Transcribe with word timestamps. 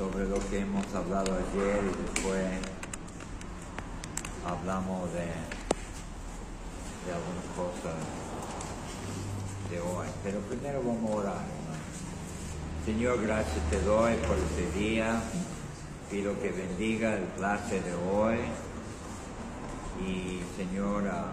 sobre 0.00 0.26
lo 0.26 0.38
que 0.48 0.60
hemos 0.60 0.86
hablado 0.94 1.30
ayer 1.34 1.78
y 1.84 2.02
después 2.02 2.46
hablamos 4.46 5.12
de, 5.12 5.28
de 7.04 7.12
algunas 7.12 7.44
cosas 7.54 8.00
de 9.70 9.78
hoy. 9.78 10.06
Pero 10.24 10.40
primero 10.40 10.80
vamos 10.82 11.10
a 11.10 11.14
orar, 11.16 11.34
hermano. 11.34 11.84
Señor, 12.86 13.20
gracias 13.20 13.60
te 13.68 13.78
doy 13.82 14.14
por 14.26 14.38
este 14.38 14.78
día. 14.78 15.20
Pido 16.10 16.32
que 16.40 16.50
bendiga 16.50 17.16
el 17.18 17.26
clase 17.36 17.82
de 17.82 17.94
hoy. 17.94 18.38
Y 20.00 20.40
Señor, 20.56 21.08
ah, 21.12 21.26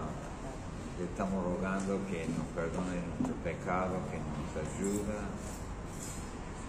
le 0.98 1.04
estamos 1.06 1.42
rogando 1.42 2.00
que 2.10 2.26
nos 2.28 2.46
perdone 2.54 3.00
nuestro 3.18 3.34
pecado, 3.42 3.94
que 4.10 4.18
nos 4.18 4.52
ayuda, 4.60 5.24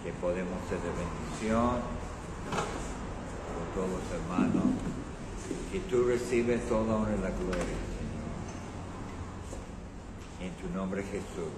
que 0.02 0.12
podemos 0.12 0.58
ser 0.68 0.78
de 0.78 0.90
bendición 0.90 1.80
por 3.54 3.64
todos 3.74 4.00
hermanos. 4.12 4.64
Que 5.72 5.80
tú 5.80 6.04
recibes 6.04 6.68
toda 6.68 6.96
honra 6.96 7.14
y 7.16 7.20
la 7.22 7.30
gloria, 7.30 7.64
Señor. 7.64 8.30
En 10.40 10.52
tu 10.54 10.68
nombre 10.74 11.02
Jesús. 11.02 11.52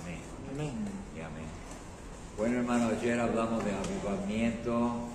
Amén. 0.00 0.20
Amén. 0.52 0.74
Y 1.16 1.20
amén. 1.20 1.64
Bueno, 2.36 2.58
hermano, 2.58 2.88
ayer 2.88 3.20
hablamos 3.20 3.64
de 3.64 3.72
avivamiento 3.72 5.08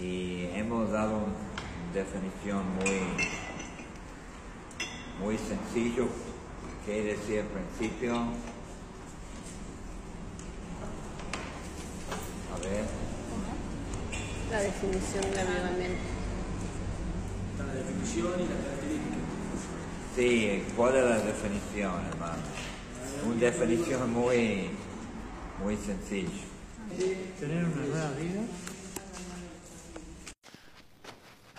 y 0.00 0.46
hemos 0.54 0.90
dado 0.90 1.18
una 1.18 1.92
definición 1.92 2.62
muy, 2.76 3.00
muy 5.20 5.36
sencillo 5.36 6.06
que 6.86 7.02
decía 7.02 7.42
al 7.42 7.48
principio. 7.48 8.14
A 12.52 12.58
ver, 12.58 12.59
La 14.50 14.60
definición 14.60 15.22
de 15.32 15.40
avivamiento. 15.40 16.02
La 17.58 17.74
definición 17.74 18.32
y 18.38 18.42
la 18.44 18.56
característica. 18.62 19.16
sí, 20.16 20.64
¿cuál 20.76 20.96
es 20.96 21.04
la 21.04 21.18
definición, 21.18 22.06
hermano? 22.06 22.42
Una 23.26 23.40
definición 23.40 24.12
muy, 24.12 24.70
muy 25.62 25.76
sencilla. 25.76 26.28
Tener 27.40 27.64
una 27.64 27.76
nueva 27.76 28.10
vida. 28.12 28.40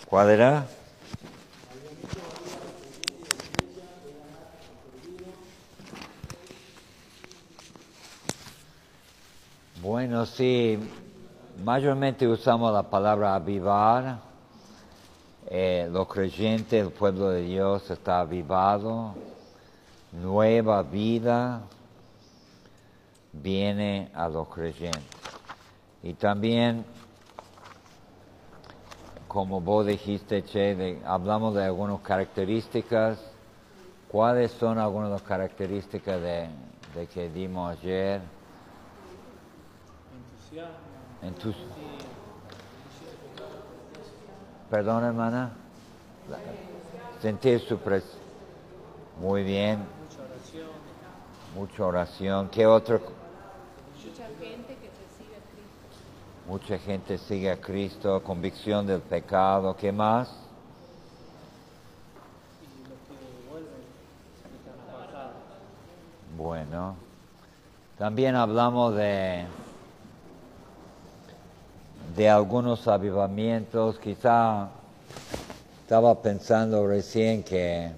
¿Cuál 0.05 0.29
era? 0.29 0.67
Bueno, 9.81 10.25
sí, 10.25 10.77
mayormente 11.63 12.27
usamos 12.27 12.73
la 12.73 12.83
palabra 12.83 13.35
avivar. 13.35 14.19
Eh, 15.49 15.89
los 15.91 16.07
creyentes, 16.07 16.81
el 16.81 16.91
pueblo 16.91 17.29
de 17.29 17.41
Dios 17.41 17.89
está 17.89 18.21
avivado. 18.21 19.15
Nueva 20.11 20.83
vida 20.83 21.61
viene 23.33 24.11
a 24.13 24.27
los 24.29 24.47
creyentes. 24.47 25.03
Y 26.03 26.13
también 26.13 26.85
como 29.31 29.61
vos 29.61 29.85
dijiste, 29.85 30.43
Che, 30.43 30.99
hablamos 31.05 31.55
de 31.55 31.63
algunas 31.63 32.01
características. 32.01 33.17
¿Cuáles 34.09 34.51
son 34.51 34.77
algunas 34.77 35.07
de 35.07 35.13
las 35.13 35.21
características 35.21 36.21
de, 36.21 36.49
de 36.93 37.07
que 37.07 37.29
dimos 37.29 37.71
ayer? 37.71 38.19
Entusiasmo. 40.13 40.90
Entus 41.21 41.55
Perdón, 44.69 45.03
hermana. 45.03 45.51
Sentir 47.21 47.59
su 47.59 47.77
presencia. 47.77 48.17
Muy 49.19 49.43
bien, 49.43 49.79
Mucha 49.79 50.23
oración. 50.23 50.67
mucha 51.53 51.85
oración. 51.85 52.49
¿Qué 52.49 52.65
otro? 52.65 53.01
Mucha 53.97 54.27
gente 54.39 54.75
que 54.75 54.89
recibe 54.89 55.35
a 55.35 55.41
Cristo. 55.51 56.47
Mucha 56.47 56.77
gente 56.79 57.17
sigue 57.17 57.51
a 57.51 57.59
Cristo, 57.59 58.23
convicción 58.23 58.87
del 58.87 59.01
pecado. 59.01 59.75
¿Qué 59.75 59.91
más? 59.91 60.29
Y 62.63 62.87
los 62.89 62.97
que 63.05 63.49
vuelven 63.51 63.83
están 64.55 64.79
apartados. 64.89 65.33
Bueno, 66.37 66.95
también 67.97 68.35
hablamos 68.37 68.95
de, 68.95 69.45
de 72.15 72.29
algunos 72.29 72.87
avivamientos. 72.87 73.99
Quizá 73.99 74.69
estaba 75.83 76.21
pensando 76.21 76.85
recién 76.87 77.43
que 77.43 77.91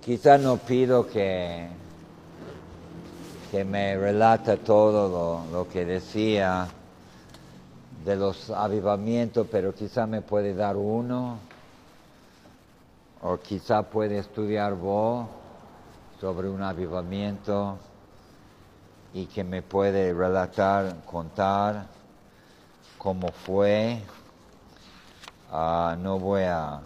quizá 0.00 0.38
no 0.38 0.56
pido 0.58 1.06
que, 1.06 1.68
que 3.50 3.64
me 3.64 3.96
relata 3.96 4.56
todo 4.56 5.08
lo, 5.08 5.52
lo 5.58 5.68
que 5.68 5.84
decía 5.84 6.68
de 8.04 8.16
los 8.16 8.50
avivamientos, 8.50 9.46
pero 9.50 9.74
quizá 9.74 10.06
me 10.06 10.20
puede 10.20 10.54
dar 10.54 10.76
uno, 10.76 11.38
o 13.22 13.38
quizá 13.38 13.82
puede 13.82 14.18
estudiar 14.18 14.74
vos 14.74 15.26
sobre 16.20 16.48
un 16.50 16.62
avivamiento 16.62 17.78
y 19.14 19.26
que 19.26 19.44
me 19.44 19.62
puede 19.62 20.12
relatar, 20.12 20.96
contar 21.06 21.93
cómo 23.04 23.28
fue. 23.44 24.00
Ah, 25.52 25.94
no 26.00 26.18
voy 26.18 26.44
a, 26.44 26.80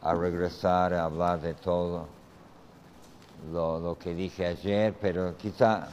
a 0.00 0.14
regresar 0.14 0.94
a 0.94 1.04
hablar 1.04 1.42
de 1.42 1.52
todo 1.52 2.08
lo, 3.52 3.78
lo 3.80 3.98
que 3.98 4.14
dije 4.14 4.46
ayer, 4.46 4.94
pero 4.98 5.36
quizá 5.36 5.88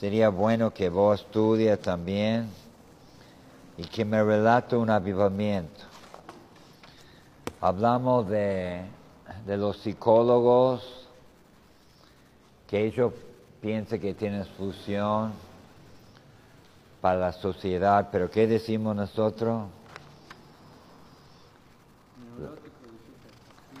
sería 0.00 0.30
bueno 0.30 0.72
que 0.72 0.88
vos 0.88 1.20
estudies 1.20 1.78
también 1.78 2.48
y 3.76 3.84
que 3.84 4.06
me 4.06 4.24
relate 4.24 4.76
un 4.76 4.88
avivamiento. 4.88 5.84
Hablamos 7.60 8.26
de, 8.30 8.80
de 9.44 9.56
los 9.58 9.76
psicólogos, 9.76 11.06
que 12.66 12.86
ellos 12.86 13.12
piensan 13.60 14.00
que 14.00 14.14
tienen 14.14 14.46
solución 14.56 15.49
para 17.00 17.18
la 17.18 17.32
sociedad, 17.32 18.08
pero 18.12 18.30
¿qué 18.30 18.46
decimos 18.46 18.94
nosotros? 18.94 19.68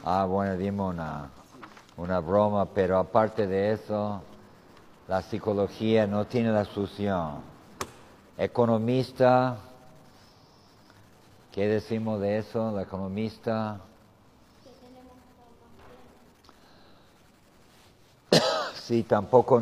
Ah, 0.04 0.24
bueno, 0.24 0.56
dimos 0.56 0.94
una, 0.94 1.28
una 1.98 2.20
broma, 2.20 2.66
pero 2.66 2.98
aparte 2.98 3.46
de 3.46 3.72
eso, 3.72 4.22
la 5.06 5.20
psicología 5.22 6.06
no 6.06 6.26
tiene 6.26 6.50
la 6.50 6.64
solución. 6.64 7.42
Economista, 8.38 9.58
¿qué 11.52 11.66
decimos 11.66 12.20
de 12.20 12.38
eso? 12.38 12.72
La 12.72 12.82
economista. 12.82 13.80
Sí, 18.74 19.04
tampoco 19.04 19.60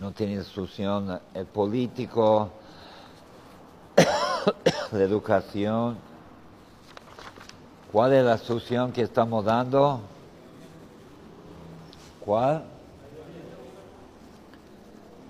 no, 0.00 0.12
tiene 0.12 0.42
solución. 0.42 1.20
El 1.32 1.46
político, 1.46 2.50
la 4.92 4.98
educación. 4.98 5.96
¿Cuál 7.92 8.12
es 8.12 8.24
la 8.24 8.38
solución 8.38 8.92
que 8.92 9.02
estamos 9.02 9.44
dando? 9.44 10.00
¿Cuál? 12.24 12.64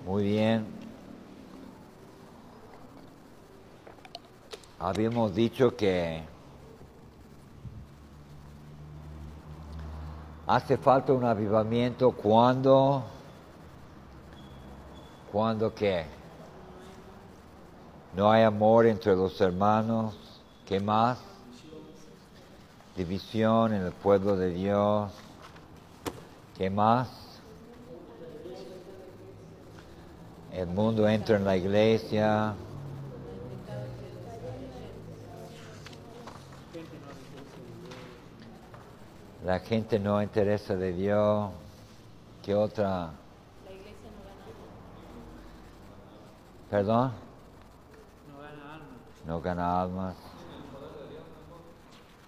Muy 0.05 0.23
bien. 0.23 0.65
Habíamos 4.79 5.33
dicho 5.33 5.75
que 5.75 6.21
hace 10.47 10.77
falta 10.77 11.13
un 11.13 11.23
avivamiento 11.23 12.11
cuando, 12.11 13.03
cuando 15.35 15.75
qué? 15.75 16.05
No 18.15 18.31
hay 18.31 18.43
amor 18.43 18.85
entre 18.85 19.13
los 19.17 19.41
hermanos. 19.41 20.17
¿Qué 20.65 20.79
más? 20.79 21.19
División 22.95 23.73
en 23.73 23.81
el 23.81 23.91
pueblo 23.91 24.37
de 24.37 24.51
Dios. 24.51 25.11
¿Qué 26.57 26.69
más? 26.69 27.09
El 30.53 30.67
mundo 30.67 31.05
entra 31.05 31.35
en 31.35 31.43
la 31.43 31.57
iglesia. 31.57 32.53
La 39.43 39.59
gente 39.59 39.99
no 39.99 40.23
interesa 40.23 40.77
de 40.77 40.93
Dios. 40.93 41.51
¿Qué 42.41 42.55
otra? 42.55 43.11
La 43.65 43.71
iglesia 43.71 44.09
no 44.15 44.23
gana. 44.23 44.35
Perdón, 46.75 47.13
no 48.27 48.41
gana 48.41 48.73
alma. 48.73 48.87
no 49.25 49.41
gana 49.41 49.81
almas. 49.81 50.15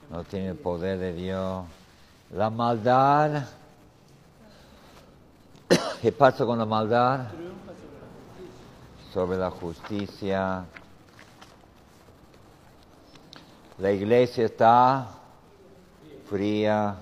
No 0.09 0.23
tiene 0.23 0.47
el 0.51 0.55
poder 0.55 0.97
de 0.99 1.11
Dios. 1.11 1.65
La 2.31 2.49
maldad. 2.49 3.43
¿Qué 6.01 6.13
pasa 6.13 6.45
con 6.45 6.57
la 6.57 6.65
maldad? 6.65 7.27
Triunfa 7.27 7.73
sobre 9.13 9.37
la 9.37 9.49
justicia. 9.49 9.83
sobre 9.83 10.57
la 10.57 10.61
justicia. 10.61 10.65
La 13.79 13.91
iglesia 13.91 14.45
está 14.45 15.07
fría. 16.29 16.95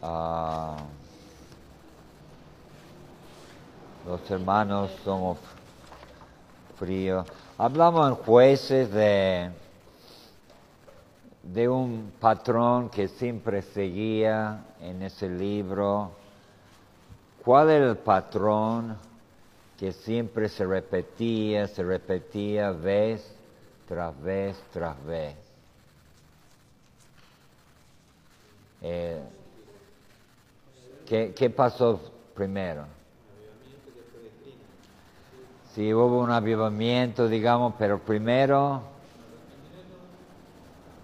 Ah, 0.00 0.76
los 4.06 4.30
hermanos 4.30 4.90
somos 5.04 5.38
fríos. 6.78 7.26
Hablamos 7.58 8.18
jueces 8.18 8.90
de, 8.90 9.50
de 11.42 11.68
un 11.68 12.12
patrón 12.18 12.88
que 12.88 13.08
siempre 13.08 13.62
seguía 13.62 14.64
en 14.80 15.02
ese 15.02 15.28
libro. 15.28 16.10
¿Cuál 17.44 17.70
era 17.70 17.90
el 17.90 17.96
patrón 17.96 18.96
que 19.78 19.92
siempre 19.92 20.48
se 20.48 20.64
repetía, 20.64 21.68
se 21.68 21.82
repetía 21.82 22.70
vez 22.70 23.34
tras 23.86 24.20
vez 24.20 24.60
tras 24.72 25.04
vez? 25.04 25.36
Eh, 28.80 29.22
¿qué, 31.06 31.32
qué 31.36 31.50
pasó 31.50 32.00
primero? 32.34 33.01
Sí, 35.74 35.92
hubo 35.94 36.20
un 36.20 36.30
avivamiento, 36.30 37.28
digamos, 37.28 37.74
pero 37.78 37.98
primero 37.98 38.82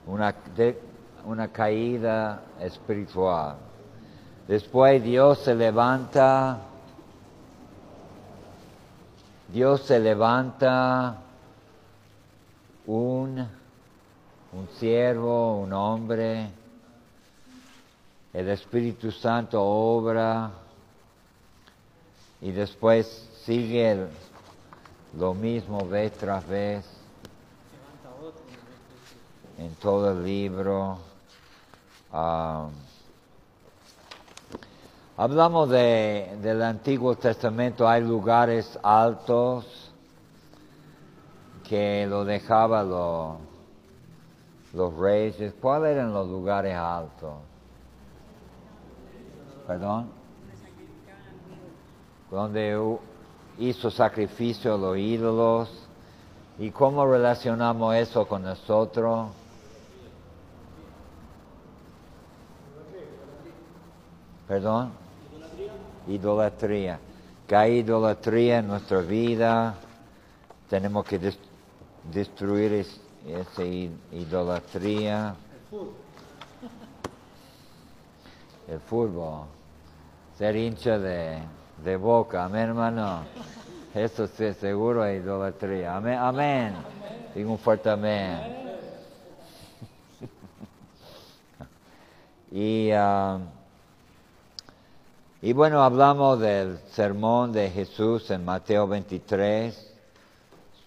una, 0.06 0.34
una 1.24 1.48
caída 1.48 2.42
espiritual. 2.60 3.56
Después 4.46 5.02
Dios 5.02 5.38
se 5.38 5.54
levanta, 5.54 6.58
Dios 9.48 9.82
se 9.82 9.98
levanta 10.00 11.16
un, 12.86 13.38
un 14.52 14.68
siervo, 14.78 15.60
un 15.60 15.72
hombre, 15.72 16.50
el 18.34 18.48
Espíritu 18.50 19.10
Santo 19.12 19.62
obra 19.62 20.50
y 22.42 22.50
después 22.52 23.06
sigue 23.44 23.92
el- 23.92 24.08
lo 25.16 25.34
mismo 25.34 25.86
vez 25.86 26.12
tras 26.12 26.46
vez 26.46 26.84
en 29.58 29.74
todo 29.76 30.12
el 30.12 30.24
libro. 30.24 30.98
Ah, 32.12 32.68
hablamos 35.16 35.68
de, 35.70 36.36
del 36.40 36.62
Antiguo 36.62 37.16
Testamento, 37.16 37.88
hay 37.88 38.02
lugares 38.02 38.78
altos 38.82 39.66
que 41.68 42.06
lo 42.06 42.24
dejaba 42.24 42.82
lo- 42.82 43.38
los 44.72 44.94
reyes. 44.96 45.54
¿Cuáles 45.60 45.96
eran 45.96 46.12
los 46.12 46.28
lugares 46.28 46.74
altos? 46.76 47.34
¿Perdón? 49.66 50.08
Donde 52.30 52.98
hizo 53.58 53.90
sacrificio 53.90 54.74
a 54.74 54.78
los 54.78 54.96
ídolos. 54.96 55.68
¿Y 56.58 56.70
cómo 56.70 57.06
relacionamos 57.06 57.94
eso 57.94 58.26
con 58.26 58.42
nosotros? 58.42 59.28
¿Perdón? 64.46 64.90
Idolatría. 66.08 66.98
Que 67.46 67.56
hay 67.56 67.78
idolatría 67.78 68.58
en 68.58 68.68
nuestra 68.68 69.00
vida. 69.00 69.74
Tenemos 70.68 71.04
que 71.04 71.18
des- 71.18 71.38
destruir 72.12 72.72
es- 72.72 73.00
esa 73.26 73.64
idolatría. 73.64 75.34
El 78.68 78.80
fútbol. 78.80 79.44
Ser 80.36 80.56
hincha 80.56 80.98
de, 80.98 81.38
de 81.84 81.96
boca. 81.96 82.44
Amén, 82.44 82.68
hermano. 82.68 83.22
Eso 83.94 84.26
sí, 84.26 84.52
seguro 84.54 85.04
es 85.04 85.22
idolatría. 85.22 85.96
Amén. 85.96 86.18
Amén. 86.18 86.74
Digo 87.34 87.52
un 87.52 87.58
fuerte 87.58 87.90
amén. 87.90 88.40
y, 92.50 92.90
ah, 92.92 93.38
y 95.40 95.52
bueno, 95.52 95.82
hablamos 95.82 96.40
del 96.40 96.78
sermón 96.90 97.52
de 97.52 97.70
Jesús 97.70 98.30
en 98.30 98.44
Mateo 98.44 98.88
23 98.88 99.94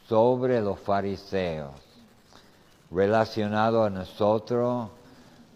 sobre 0.07 0.61
los 0.61 0.79
fariseos, 0.79 1.71
relacionado 2.91 3.83
a 3.83 3.89
nosotros. 3.89 4.89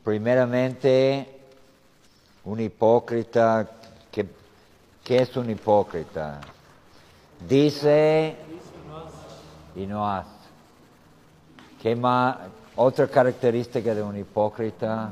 Primeramente, 0.04 1.42
un 2.46 2.60
hipócrita, 2.60 3.68
¿qué, 5.06 5.18
qué 5.18 5.22
es 5.22 5.38
un 5.38 5.50
hipócrita? 5.50 6.42
Dice 7.48 8.36
y 9.75 9.86
no 9.86 10.10
hace. 10.10 10.30
¿Qué 11.81 11.96
más? 11.96 12.38
Otra 12.75 13.07
característica 13.07 13.96
de 13.96 14.04
un 14.04 14.18
hipócrita, 14.18 15.12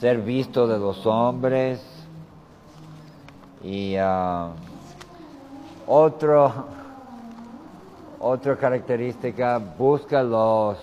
ser 0.00 0.22
visto 0.22 0.66
de 0.66 0.78
los 0.78 1.04
hombres 1.04 1.82
y 3.62 3.96
ah, 3.96 4.52
otro, 5.86 6.52
otra 8.18 8.56
característica, 8.56 9.58
busca 9.58 10.22
los 10.22 10.78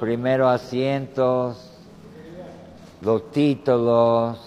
primeros 0.00 0.48
asientos, 0.48 1.71
los 3.02 3.30
títulos, 3.32 4.38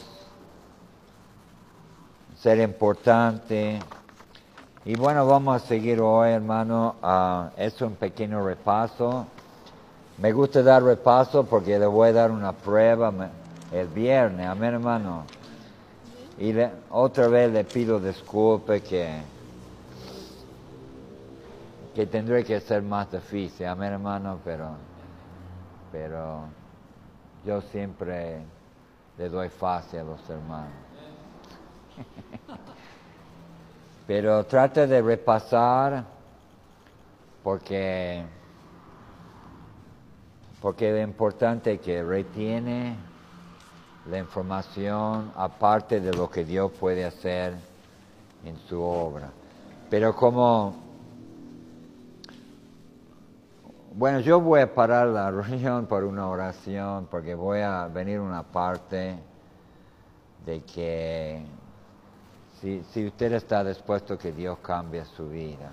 ser 2.42 2.60
importante. 2.60 3.82
Y 4.86 4.96
bueno, 4.96 5.26
vamos 5.28 5.62
a 5.62 5.66
seguir 5.68 6.00
hoy, 6.00 6.30
hermano. 6.32 6.96
ah, 7.02 7.50
es 7.58 7.82
un 7.82 7.96
pequeño 7.96 8.46
repaso. 8.46 9.26
Me 10.18 10.32
gusta 10.32 10.64
dar 10.64 10.84
repaso 10.84 11.44
porque 11.44 11.78
le 11.78 11.86
voy 11.86 12.10
a 12.10 12.14
dar 12.14 12.32
una 12.32 12.54
prueba 12.54 13.12
el 13.74 13.88
viernes, 13.88 14.48
amén 14.48 14.76
hermano. 14.76 15.24
Y 16.38 16.54
le- 16.54 16.72
otra 16.92 17.28
vez 17.28 17.52
le 17.52 17.64
pido 17.66 18.00
disculpas 18.00 18.82
que, 18.82 19.10
que 21.94 22.06
tendré 22.06 22.46
que 22.46 22.62
ser 22.62 22.82
más 22.82 23.12
difícil, 23.12 23.66
amén 23.66 23.94
hermano, 23.94 24.40
pero, 24.46 24.70
pero 25.92 26.65
yo 27.46 27.62
siempre 27.62 28.42
le 29.18 29.30
doy 29.30 29.50
fácil 29.50 30.00
a 30.00 30.04
los 30.04 30.30
hermanos. 30.30 30.72
pero 34.08 34.46
trata 34.46 34.86
de 34.88 35.02
repasar 35.02 36.04
porque 37.44 38.24
porque 40.62 41.00
es 41.00 41.08
importante 41.08 41.78
que 41.78 42.04
retiene 42.04 42.96
la 44.10 44.18
información 44.18 45.32
aparte 45.36 46.00
de 46.00 46.12
lo 46.12 46.30
que 46.30 46.44
Dios 46.44 46.72
puede 46.80 47.06
hacer 47.06 47.54
en 48.44 48.58
su 48.68 48.82
obra. 48.82 49.30
Pero 49.90 50.16
como, 50.16 50.74
bueno, 53.98 54.20
yo 54.20 54.42
voy 54.42 54.60
a 54.60 54.74
parar 54.76 55.08
la 55.08 55.32
reunión 55.32 55.86
por 55.86 56.04
una 56.04 56.28
oración 56.28 57.08
porque 57.10 57.34
voy 57.34 57.62
a 57.62 57.88
venir 57.88 58.20
una 58.20 58.44
parte 58.44 59.18
de 60.46 60.62
que 60.62 61.42
si, 62.60 62.84
si 62.92 63.08
usted 63.08 63.32
está 63.34 63.64
dispuesto 63.64 64.18
que 64.18 64.34
Dios 64.34 64.58
cambie 64.62 65.06
su 65.06 65.30
vida, 65.30 65.72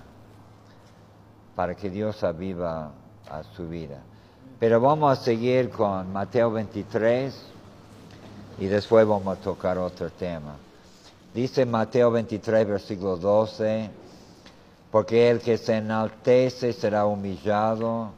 para 1.56 1.74
que 1.74 1.90
Dios 1.90 2.22
aviva 2.24 2.92
a 3.28 3.42
su 3.42 3.68
vida. 3.68 3.98
Pero 4.58 4.80
vamos 4.80 5.18
a 5.18 5.22
seguir 5.22 5.70
con 5.70 6.12
Mateo 6.12 6.50
23 6.52 7.46
y 8.58 8.66
después 8.66 9.06
vamos 9.06 9.36
a 9.36 9.40
tocar 9.40 9.78
otro 9.78 10.10
tema. 10.10 10.54
Dice 11.34 11.66
Mateo 11.66 12.10
23, 12.10 12.68
versículo 12.68 13.16
12, 13.16 13.90
porque 14.92 15.30
el 15.30 15.40
que 15.40 15.56
se 15.56 15.78
enaltece 15.78 16.74
será 16.74 17.06
humillado 17.06 18.10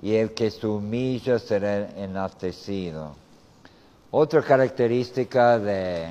y 0.00 0.14
el 0.14 0.32
que 0.32 0.48
se 0.48 0.64
humilla 0.64 1.40
será 1.40 1.90
enaltecido. 1.96 3.16
Otra 4.12 4.42
característica 4.42 5.58
de 5.58 6.06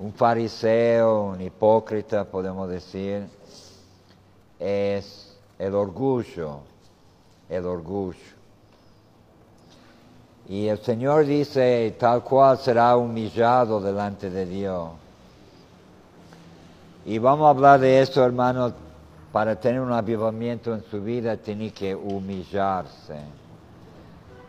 un 0.00 0.12
fariseo, 0.12 1.26
un 1.26 1.40
hipócrita, 1.40 2.24
podemos 2.24 2.68
decir, 2.68 3.24
es 4.58 5.36
el 5.56 5.72
orgullo, 5.72 6.58
el 7.48 7.64
orgullo. 7.64 8.18
Y 10.48 10.66
el 10.66 10.78
Señor 10.80 11.24
dice, 11.24 11.94
tal 12.00 12.24
cual 12.24 12.58
será 12.58 12.96
humillado 12.96 13.80
delante 13.80 14.28
de 14.28 14.44
Dios. 14.44 15.01
Y 17.04 17.18
vamos 17.18 17.46
a 17.46 17.50
hablar 17.50 17.80
de 17.80 18.00
eso, 18.00 18.24
hermanos, 18.24 18.74
para 19.32 19.56
tener 19.58 19.80
un 19.80 19.92
avivamiento 19.92 20.74
en 20.74 20.84
su 20.84 21.02
vida 21.02 21.36
tiene 21.36 21.72
que 21.72 21.94
humillarse, 21.94 23.18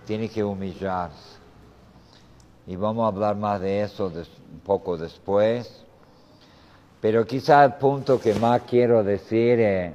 tiene 0.05 0.29
que 0.29 0.43
humillarse. 0.43 1.39
Y 2.67 2.75
vamos 2.75 3.05
a 3.05 3.07
hablar 3.07 3.35
más 3.35 3.59
de 3.59 3.81
eso 3.81 4.07
un 4.07 4.59
poco 4.59 4.97
después. 4.97 5.83
Pero 7.01 7.25
quizá 7.25 7.65
el 7.65 7.73
punto 7.73 8.19
que 8.19 8.35
más 8.35 8.61
quiero 8.61 9.03
decir 9.03 9.59
es, 9.59 9.93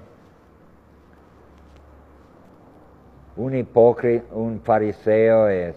un 3.36 3.54
hipócrita, 3.54 4.34
un 4.34 4.60
fariseo 4.60 5.48
es, 5.48 5.76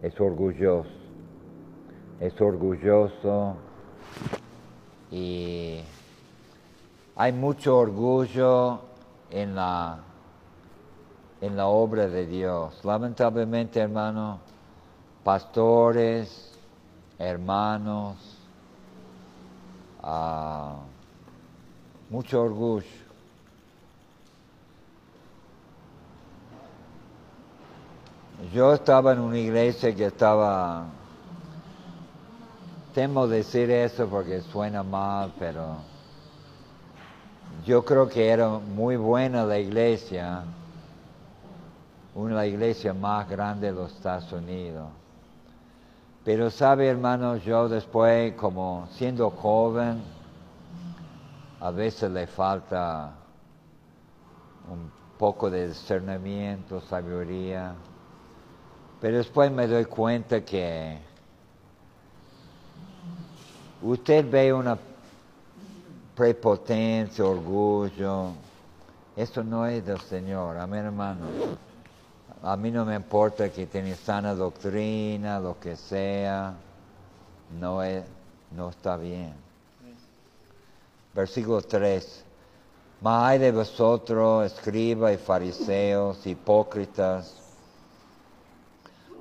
es 0.00 0.18
orgulloso, 0.20 0.88
es 2.20 2.40
orgulloso 2.40 3.56
y 5.10 5.80
hay 7.16 7.32
mucho 7.32 7.76
orgullo 7.76 8.80
en 9.30 9.54
la, 9.54 9.98
en 11.40 11.56
la 11.56 11.66
obra 11.66 12.08
de 12.08 12.26
Dios. 12.26 12.84
Lamentablemente, 12.84 13.80
hermano, 13.80 14.38
pastores, 15.24 16.58
hermanos, 17.18 18.16
ah, 20.02 20.76
mucho 22.08 22.42
orgullo. 22.42 22.86
Yo 28.54 28.72
estaba 28.72 29.12
en 29.12 29.20
una 29.20 29.38
iglesia 29.38 29.94
que 29.94 30.06
estaba, 30.06 30.86
temo 33.00 33.26
decir 33.26 33.70
eso 33.70 34.06
porque 34.08 34.42
suena 34.42 34.82
mal, 34.82 35.32
pero 35.38 35.76
yo 37.64 37.82
creo 37.82 38.06
que 38.06 38.28
era 38.28 38.46
muy 38.58 38.96
buena 38.96 39.42
la 39.42 39.58
iglesia, 39.58 40.42
una 42.14 42.28
de 42.28 42.36
las 42.36 42.46
iglesias 42.48 42.94
más 42.94 43.26
grandes 43.26 43.74
de 43.74 43.80
los 43.80 43.90
Estados 43.94 44.30
Unidos. 44.32 44.86
Pero 46.26 46.50
sabe, 46.50 46.88
hermano, 46.88 47.36
yo 47.36 47.70
después, 47.70 48.34
como 48.34 48.86
siendo 48.90 49.30
joven, 49.30 50.02
a 51.58 51.70
veces 51.70 52.10
le 52.10 52.26
falta 52.26 53.14
un 54.70 54.90
poco 55.16 55.48
de 55.48 55.68
discernimiento, 55.68 56.82
sabiduría. 56.82 57.72
Pero 59.00 59.16
después 59.16 59.50
me 59.50 59.66
doy 59.66 59.86
cuenta 59.86 60.44
que 60.44 61.08
usted 63.82 64.28
ve 64.30 64.52
una 64.52 64.78
prepotencia, 66.14 67.24
orgullo. 67.24 68.32
Eso 69.16 69.42
no 69.42 69.66
es 69.66 69.84
del 69.84 70.00
Señor. 70.00 70.58
Amén, 70.58 70.86
hermano. 70.86 71.26
A 72.42 72.56
mí 72.56 72.70
no 72.70 72.84
me 72.84 72.94
importa 72.94 73.50
que 73.50 73.66
tiene 73.66 73.94
sana 73.94 74.34
doctrina, 74.34 75.40
lo 75.40 75.58
que 75.58 75.76
sea. 75.76 76.54
No, 77.58 77.82
es, 77.82 78.04
no 78.50 78.70
está 78.70 78.96
bien. 78.96 79.34
Versículo 81.14 81.60
3. 81.60 82.24
Mas 83.00 83.22
hay 83.24 83.38
de 83.38 83.52
vosotros, 83.52 84.52
escribas 84.52 85.14
y 85.14 85.16
fariseos, 85.16 86.26
hipócritas, 86.26 87.34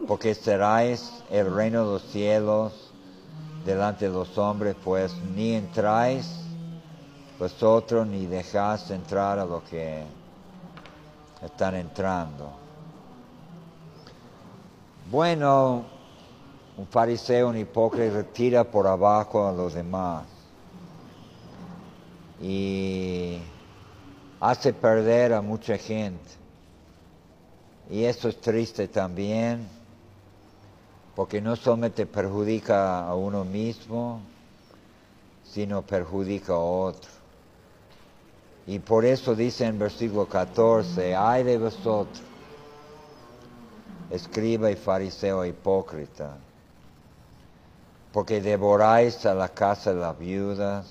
porque 0.06 0.36
seráis 0.36 1.24
el 1.30 1.54
reino 1.54 1.86
de 1.86 1.94
los 1.94 2.04
cielos 2.12 2.89
delante 3.70 4.06
de 4.06 4.12
los 4.12 4.36
hombres, 4.38 4.76
pues 4.84 5.16
ni 5.36 5.54
entráis 5.54 6.26
vosotros 7.38 8.06
ni 8.08 8.26
dejáis 8.26 8.90
entrar 8.90 9.38
a 9.40 9.46
los 9.46 9.64
que 9.64 10.04
están 11.42 11.76
entrando. 11.76 12.52
Bueno, 15.10 15.86
un 16.78 16.88
fariseo, 16.88 17.50
un 17.50 17.58
hipócrita, 17.58 18.24
tira 18.24 18.64
por 18.64 18.88
abajo 18.88 19.48
a 19.48 19.52
los 19.52 19.74
demás 19.74 20.26
y 22.42 23.38
hace 24.40 24.74
perder 24.74 25.34
a 25.34 25.42
mucha 25.42 25.78
gente. 25.78 26.30
Y 27.90 28.04
eso 28.04 28.30
es 28.30 28.42
triste 28.42 28.88
también, 28.88 29.68
porque 31.20 31.42
no 31.42 31.58
solamente 31.58 32.06
perjudica 32.06 33.06
a 33.06 33.14
uno 33.14 33.44
mismo, 33.44 34.22
sino 35.44 35.82
perjudica 35.82 36.54
a 36.54 36.60
otro. 36.60 37.12
Y 38.68 38.80
por 38.80 39.04
eso 39.04 39.36
dice 39.36 39.66
en 39.66 39.78
versículo 39.78 40.30
14, 40.30 41.14
ay 41.18 41.44
de 41.44 41.58
vosotros, 41.58 42.22
escriba 44.10 44.72
y 44.72 44.78
fariseo 44.78 45.44
hipócrita, 45.44 46.38
porque 48.14 48.40
devoráis 48.40 49.26
a 49.26 49.34
la 49.34 49.50
casa 49.50 49.94
de 49.94 50.00
las 50.00 50.18
viudas 50.18 50.86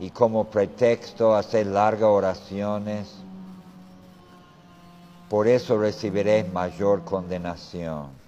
y 0.00 0.08
como 0.08 0.44
pretexto 0.44 1.36
hacer 1.36 1.66
largas 1.66 2.08
oraciones, 2.08 3.10
por 5.28 5.46
eso 5.46 5.76
recibiréis 5.76 6.50
mayor 6.50 7.04
condenación. 7.04 8.21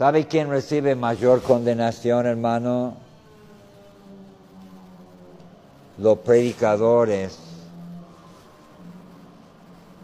¿Sabe 0.00 0.26
quién 0.26 0.48
recibe 0.48 0.94
mayor 0.94 1.42
condenación, 1.42 2.24
hermano? 2.24 2.94
Los 5.98 6.20
predicadores 6.20 7.38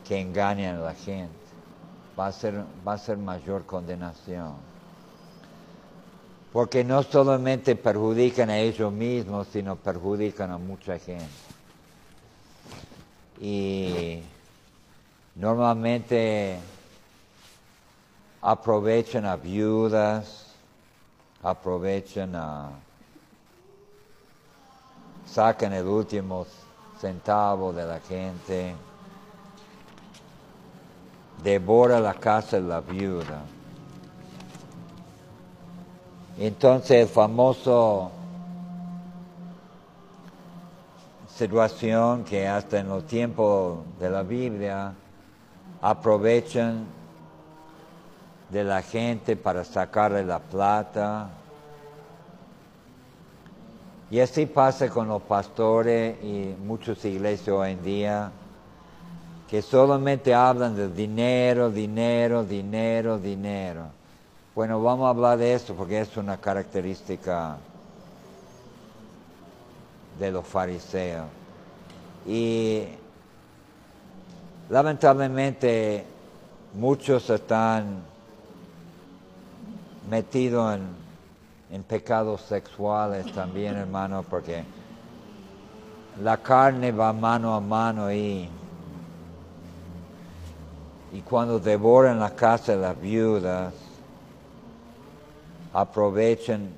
que 0.06 0.20
engañan 0.20 0.76
a 0.76 0.80
la 0.80 0.94
gente. 0.94 1.32
Va 2.18 2.26
a 2.26 2.32
ser, 2.32 2.62
va 2.86 2.92
a 2.92 2.98
ser 2.98 3.16
mayor 3.16 3.64
condenación. 3.64 4.52
Porque 6.52 6.84
no 6.84 7.02
solamente 7.02 7.74
perjudican 7.74 8.50
a 8.50 8.58
ellos 8.58 8.92
mismos, 8.92 9.46
sino 9.50 9.76
perjudican 9.76 10.50
a 10.50 10.58
mucha 10.58 10.98
gente. 10.98 11.24
Y 13.40 14.20
normalmente 15.36 16.58
aprovechan 18.42 19.24
a 19.24 19.36
viudas, 19.36 20.54
aprovechan 21.42 22.34
a... 22.34 22.70
sacan 25.26 25.72
el 25.72 25.86
último 25.86 26.46
centavo 27.00 27.72
de 27.72 27.84
la 27.84 28.00
gente, 28.00 28.74
devora 31.42 32.00
la 32.00 32.14
casa 32.14 32.60
de 32.60 32.68
la 32.68 32.80
viuda. 32.80 33.42
Entonces 36.38 37.02
el 37.02 37.08
famoso 37.08 38.10
situación 41.36 42.24
que 42.24 42.48
hasta 42.48 42.78
en 42.78 42.88
los 42.88 43.06
tiempos 43.06 43.78
de 44.00 44.08
la 44.08 44.22
Biblia 44.22 44.94
aprovechan 45.82 46.86
de 48.50 48.64
la 48.64 48.82
gente 48.82 49.36
para 49.36 49.64
sacarle 49.64 50.24
la 50.24 50.38
plata. 50.38 51.28
Y 54.10 54.20
así 54.20 54.46
pasa 54.46 54.88
con 54.88 55.08
los 55.08 55.22
pastores 55.22 56.22
y 56.22 56.54
muchas 56.64 57.04
iglesias 57.04 57.48
hoy 57.48 57.72
en 57.72 57.82
día, 57.82 58.30
que 59.48 59.62
solamente 59.62 60.32
hablan 60.32 60.76
de 60.76 60.88
dinero, 60.88 61.70
dinero, 61.70 62.44
dinero, 62.44 63.18
dinero. 63.18 63.82
Bueno, 64.54 64.80
vamos 64.82 65.06
a 65.06 65.10
hablar 65.10 65.38
de 65.38 65.54
eso 65.54 65.74
porque 65.74 66.00
es 66.00 66.16
una 66.16 66.36
característica 66.36 67.56
de 70.18 70.30
los 70.30 70.46
fariseos. 70.46 71.26
Y 72.26 72.84
lamentablemente 74.70 76.04
muchos 76.74 77.28
están 77.28 78.02
metidos 80.08 80.74
en, 80.74 80.86
en 81.70 81.82
pecados 81.84 82.42
sexuales 82.42 83.26
también, 83.32 83.76
hermano, 83.76 84.22
porque 84.22 84.64
la 86.20 86.36
carne 86.42 86.92
va 86.92 87.12
mano 87.12 87.54
a 87.54 87.60
mano 87.60 88.10
y, 88.12 88.48
y 91.12 91.22
cuando 91.22 91.58
devoran 91.58 92.18
la 92.18 92.30
casa 92.34 92.72
de 92.72 92.78
las 92.78 93.00
viudas, 93.00 93.74
aprovechan 95.72 96.72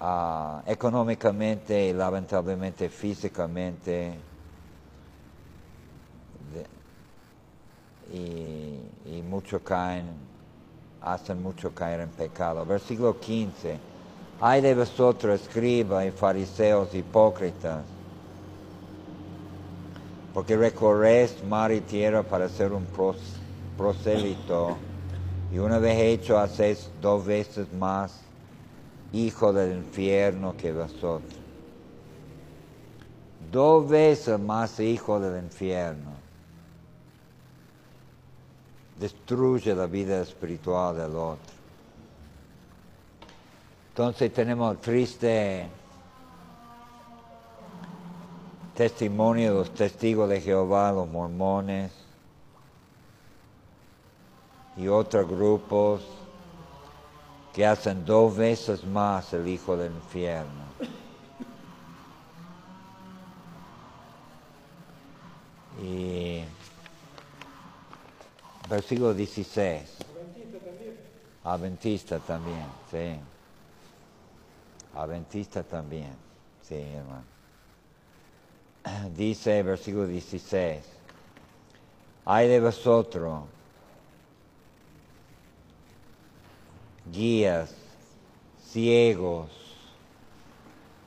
ah, 0.00 0.62
económicamente 0.66 1.88
y 1.88 1.92
lamentablemente 1.92 2.88
físicamente 2.88 4.12
de- 6.52 6.66
y, 8.12 8.78
y 9.18 9.22
mucho 9.22 9.62
caen, 9.62 10.04
hacen 11.04 11.42
mucho 11.42 11.74
caer 11.74 12.00
en 12.00 12.10
pecado. 12.10 12.64
Versículo 12.66 13.18
15. 13.20 13.78
Ay 14.40 14.60
de 14.60 14.74
vosotros, 14.74 15.40
escribas 15.40 16.06
y 16.06 16.10
fariseos 16.10 16.94
hipócritas, 16.94 17.86
porque 20.32 20.56
recorréis 20.56 21.42
mar 21.44 21.70
y 21.72 21.80
tierra 21.80 22.22
para 22.22 22.48
ser 22.48 22.72
un 22.72 22.86
pros- 22.86 23.40
prosélito, 23.76 24.84
y 25.50 25.58
una 25.58 25.78
vez 25.78 25.98
hecho 26.00 26.38
hacéis 26.38 26.90
dos 27.00 27.24
veces 27.24 27.72
más 27.72 28.32
hijo 29.12 29.52
del 29.52 29.78
infierno 29.78 30.56
que 30.56 30.72
vosotros. 30.72 31.40
Dos 33.52 33.88
veces 33.88 34.40
más 34.40 34.80
hijo 34.80 35.20
del 35.20 35.44
infierno. 35.44 36.23
Destruye 38.98 39.74
la 39.74 39.86
vida 39.86 40.20
espiritual 40.20 40.96
del 40.96 41.16
otro. 41.16 41.54
Entonces 43.90 44.32
tenemos 44.32 44.80
triste 44.80 45.68
testimonio 48.74 49.52
de 49.52 49.58
los 49.58 49.70
testigos 49.72 50.28
de 50.28 50.40
Jehová, 50.40 50.92
los 50.92 51.08
mormones 51.08 51.92
y 54.76 54.88
otros 54.88 55.28
grupos 55.28 56.02
que 57.54 57.64
hacen 57.64 58.04
dos 58.04 58.36
veces 58.36 58.84
más 58.84 59.32
el 59.32 59.46
hijo 59.46 59.76
del 59.76 59.92
infierno. 59.92 60.64
Versículo 68.74 69.14
16. 69.14 69.82
Adventista 71.44 72.18
también, 72.18 72.66
sí. 72.90 73.20
Adventista 74.94 75.62
también, 75.62 76.12
sí, 76.62 76.76
hermano. 76.76 77.24
Dice 79.16 79.62
versículo 79.62 80.06
16. 80.06 80.80
Hay 82.26 82.48
de 82.48 82.60
vosotros, 82.60 83.42
guías, 87.12 87.74
ciegos, 88.66 89.50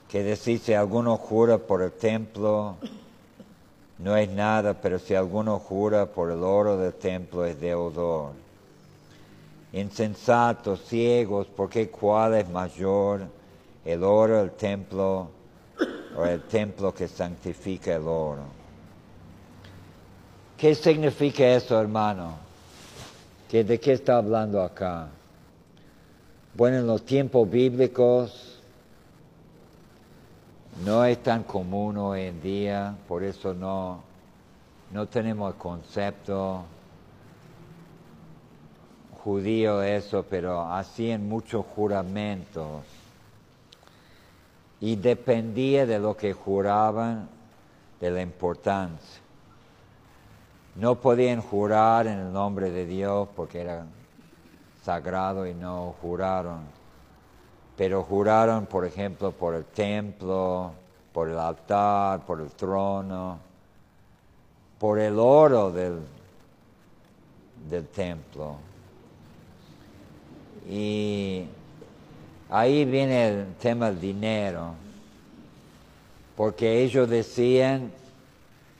que 0.09 0.23
decís 0.23 0.61
si 0.61 0.73
alguno 0.73 1.17
jura 1.17 1.57
por 1.57 1.81
el 1.81 1.91
templo, 1.91 2.77
no 3.99 4.15
es 4.15 4.29
nada, 4.29 4.75
pero 4.75 4.99
si 4.99 5.15
alguno 5.15 5.59
jura 5.59 6.05
por 6.05 6.31
el 6.31 6.43
oro 6.43 6.77
del 6.77 6.93
templo 6.93 7.45
es 7.45 7.59
deudor. 7.59 8.33
Insensatos, 9.73 10.81
ciegos, 10.87 11.47
porque 11.47 11.89
cuál 11.89 12.35
es 12.35 12.49
mayor, 12.49 13.21
el 13.83 14.03
oro 14.03 14.37
del 14.37 14.51
templo 14.51 15.29
o 16.15 16.25
el 16.25 16.41
templo 16.43 16.93
que 16.93 17.07
santifica 17.07 17.95
el 17.95 18.07
oro. 18.07 18.43
¿Qué 20.57 20.73
significa 20.73 21.47
eso, 21.47 21.79
hermano? 21.79 22.35
¿Que 23.49 23.63
¿De 23.63 23.79
qué 23.79 23.93
está 23.93 24.17
hablando 24.17 24.61
acá? 24.61 25.07
Bueno, 26.53 26.77
en 26.77 26.87
los 26.87 27.03
tiempos 27.05 27.49
bíblicos 27.49 28.56
no 30.83 31.05
es 31.05 31.21
tan 31.23 31.43
común 31.43 31.97
hoy 31.97 32.21
en 32.23 32.41
día, 32.41 32.95
por 33.07 33.23
eso 33.23 33.53
no, 33.53 34.01
no 34.91 35.07
tenemos 35.07 35.53
el 35.53 35.59
concepto 35.59 36.65
judío 39.23 39.81
eso, 39.81 40.23
pero 40.29 40.61
hacían 40.61 41.27
muchos 41.27 41.65
juramentos 41.65 42.83
y 44.79 44.95
dependía 44.95 45.85
de 45.85 45.99
lo 45.99 46.15
que 46.15 46.33
juraban 46.33 47.27
de 47.99 48.11
la 48.11 48.21
importancia. 48.21 49.21
No 50.75 50.95
podían 50.95 51.41
jurar 51.41 52.05
en 52.05 52.19
el 52.19 52.31
nombre 52.31 52.69
de 52.69 52.85
Dios 52.85 53.27
porque 53.35 53.61
era 53.61 53.85
sagrado 54.83 55.47
y 55.47 55.55
no 55.55 55.95
juraron. 56.01 56.76
Pero 57.77 58.03
juraron, 58.03 58.65
por 58.65 58.85
ejemplo, 58.85 59.31
por 59.31 59.53
el 59.53 59.65
templo, 59.65 60.71
por 61.13 61.29
el 61.29 61.37
altar, 61.37 62.25
por 62.25 62.41
el 62.41 62.49
trono, 62.49 63.39
por 64.79 64.99
el 64.99 65.17
oro 65.19 65.71
del, 65.71 65.99
del 67.69 67.87
templo. 67.87 68.55
Y 70.69 71.45
ahí 72.49 72.83
viene 72.85 73.27
el 73.27 73.53
tema 73.55 73.87
del 73.87 74.01
dinero, 74.01 74.73
porque 76.35 76.83
ellos 76.83 77.07
decían 77.07 77.91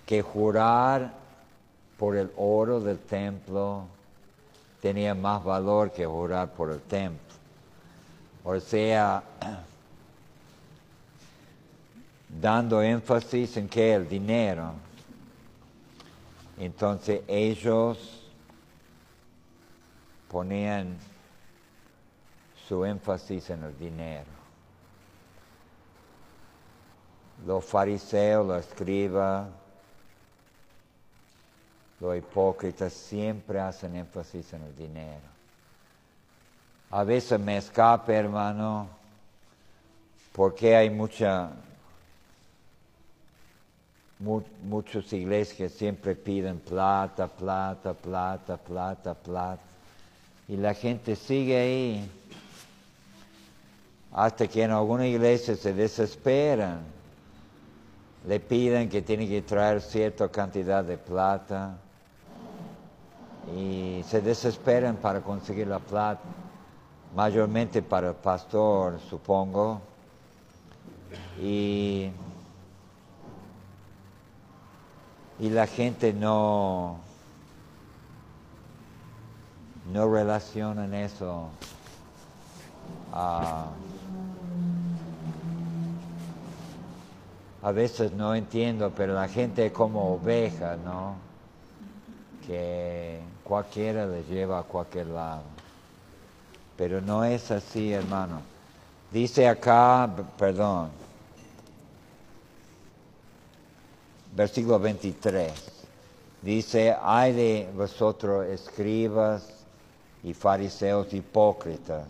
que 0.06 0.22
jurar 0.22 1.14
por 1.98 2.16
el 2.16 2.32
oro 2.38 2.80
del 2.80 3.00
templo 3.00 3.86
tenía 4.82 5.16
más 5.16 5.44
valor 5.44 5.92
que 5.92 6.06
jurar 6.06 6.50
por 6.52 6.72
el 6.72 6.82
templo. 6.82 7.27
O 8.50 8.58
sea, 8.62 9.22
dando 12.30 12.82
énfasis 12.82 13.58
en 13.58 13.68
que 13.68 13.94
el 13.94 14.08
dinero. 14.08 14.72
Entonces 16.58 17.24
ellos 17.28 18.24
ponían 20.30 20.98
su 22.70 22.86
énfasis 22.86 23.50
en 23.50 23.64
el 23.64 23.78
dinero. 23.78 24.32
Los 27.46 27.66
fariseos, 27.66 28.48
los 28.48 28.66
escribas, 28.66 29.50
los 32.00 32.18
hipócritas 32.18 32.94
siempre 32.94 33.60
hacen 33.60 33.98
énfasis 33.98 34.54
en 34.54 34.62
el 34.64 34.74
dinero. 34.74 35.37
A 36.90 37.04
veces 37.04 37.40
me 37.40 37.58
escapa, 37.58 38.14
hermano, 38.14 38.88
porque 40.32 40.76
hay 40.76 40.90
mucha, 40.90 41.50
mu- 44.20 44.42
muchas 44.64 45.12
iglesias 45.12 45.58
que 45.58 45.70
siempre 45.70 46.16
piden 46.16 46.60
plata, 46.60 47.28
plata, 47.28 47.94
plata, 47.94 48.58
plata, 48.58 49.14
plata. 49.14 49.62
Y 50.48 50.56
la 50.56 50.74
gente 50.74 51.16
sigue 51.18 51.58
ahí 51.60 52.10
hasta 54.14 54.48
que 54.48 54.64
en 54.64 54.72
alguna 54.72 55.06
iglesia 55.08 55.56
se 55.58 55.74
desesperan. 55.74 56.80
Le 58.26 58.40
piden 58.40 58.88
que 58.90 59.02
tiene 59.02 59.28
que 59.28 59.42
traer 59.42 59.82
cierta 59.82 60.30
cantidad 60.30 60.84
de 60.84 60.98
plata 60.98 61.76
y 63.56 64.04
se 64.08 64.22
desesperan 64.22 64.96
para 64.98 65.22
conseguir 65.22 65.68
la 65.68 65.80
plata, 65.80 66.22
mayormente 67.18 67.82
para 67.82 68.10
el 68.10 68.16
pastor, 68.16 69.00
supongo. 69.10 69.82
Y, 71.42 72.12
y 75.40 75.50
la 75.50 75.66
gente 75.66 76.14
no, 76.14 77.00
no 79.92 80.08
eso 80.94 81.50
a, 83.12 83.66
a 87.64 87.72
veces 87.72 88.12
no 88.12 88.36
entiendo, 88.36 88.92
pero 88.96 89.16
la 89.16 89.28
gente 89.28 89.66
es 89.66 89.72
como 89.72 90.14
oveja, 90.14 90.78
¿no? 90.86 91.16
Que 92.46 93.22
cualquiera 93.44 94.06
le 94.06 94.22
lleva 94.26 94.60
a 94.60 94.64
cualquier 94.64 95.08
lado. 95.08 95.57
Pero 96.78 97.02
no 97.02 97.24
es 97.24 97.50
así, 97.52 97.92
hermano. 97.92 98.42
Dice 99.12 99.48
acá, 99.48 100.10
perdón, 100.38 100.90
versículo 104.36 104.80
23. 104.80 105.52
Dice, 106.42 106.96
ay 107.02 107.34
de 107.34 107.70
vosotros 107.76 108.46
escribas 108.46 109.66
y 110.24 110.34
fariseos 110.34 111.12
hipócritas, 111.14 112.06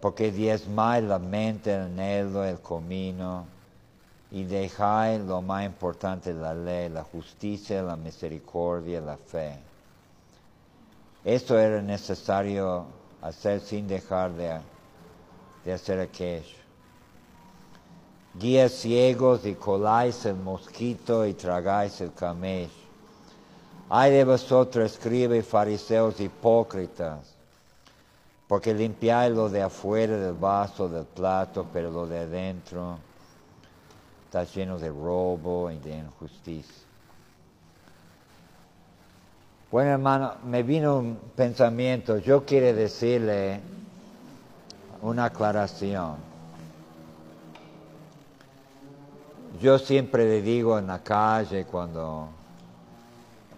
porque 0.00 0.30
diezmáis 0.30 1.04
la 1.04 1.18
mente, 1.18 1.72
el 1.72 1.86
eneldo, 1.86 2.44
el 2.44 2.60
comino, 2.60 3.46
y 4.30 4.44
dejáis 4.44 5.20
lo 5.22 5.40
más 5.40 5.64
importante 5.64 6.32
la 6.32 6.54
ley, 6.54 6.88
la 6.88 7.02
justicia, 7.02 7.82
la 7.82 7.96
misericordia, 7.96 9.00
la 9.00 9.16
fe. 9.16 9.58
Esto 11.24 11.58
era 11.58 11.82
necesario 11.82 12.99
hacer 13.22 13.60
sin 13.60 13.86
dejar 13.86 14.32
de, 14.32 14.60
de 15.64 15.72
hacer 15.72 16.00
aquello. 16.00 16.56
Guías 18.34 18.72
ciegos 18.72 19.44
y 19.44 19.54
coláis 19.54 20.24
el 20.24 20.36
mosquito 20.36 21.26
y 21.26 21.34
tragáis 21.34 22.00
el 22.00 22.12
camello. 22.12 22.70
Ay 23.88 24.12
de 24.12 24.24
vosotros, 24.24 24.92
escribe 24.92 25.42
fariseos 25.42 26.20
hipócritas, 26.20 27.34
porque 28.46 28.72
limpiáis 28.72 29.34
lo 29.34 29.48
de 29.48 29.62
afuera 29.62 30.16
del 30.16 30.34
vaso, 30.34 30.88
del 30.88 31.06
plato, 31.06 31.66
pero 31.72 31.90
lo 31.90 32.06
de 32.06 32.20
adentro 32.20 32.98
está 34.26 34.44
lleno 34.44 34.78
de 34.78 34.90
robo 34.90 35.72
y 35.72 35.78
de 35.78 35.98
injusticia. 35.98 36.89
Bueno, 39.70 39.92
hermano, 39.92 40.32
me 40.46 40.64
vino 40.64 40.98
un 40.98 41.16
pensamiento. 41.36 42.18
Yo 42.18 42.44
quiero 42.44 42.76
decirle 42.76 43.60
una 45.02 45.26
aclaración. 45.26 46.16
Yo 49.60 49.78
siempre 49.78 50.24
le 50.24 50.42
digo 50.42 50.76
en 50.76 50.88
la 50.88 50.98
calle 50.98 51.66
cuando 51.66 52.30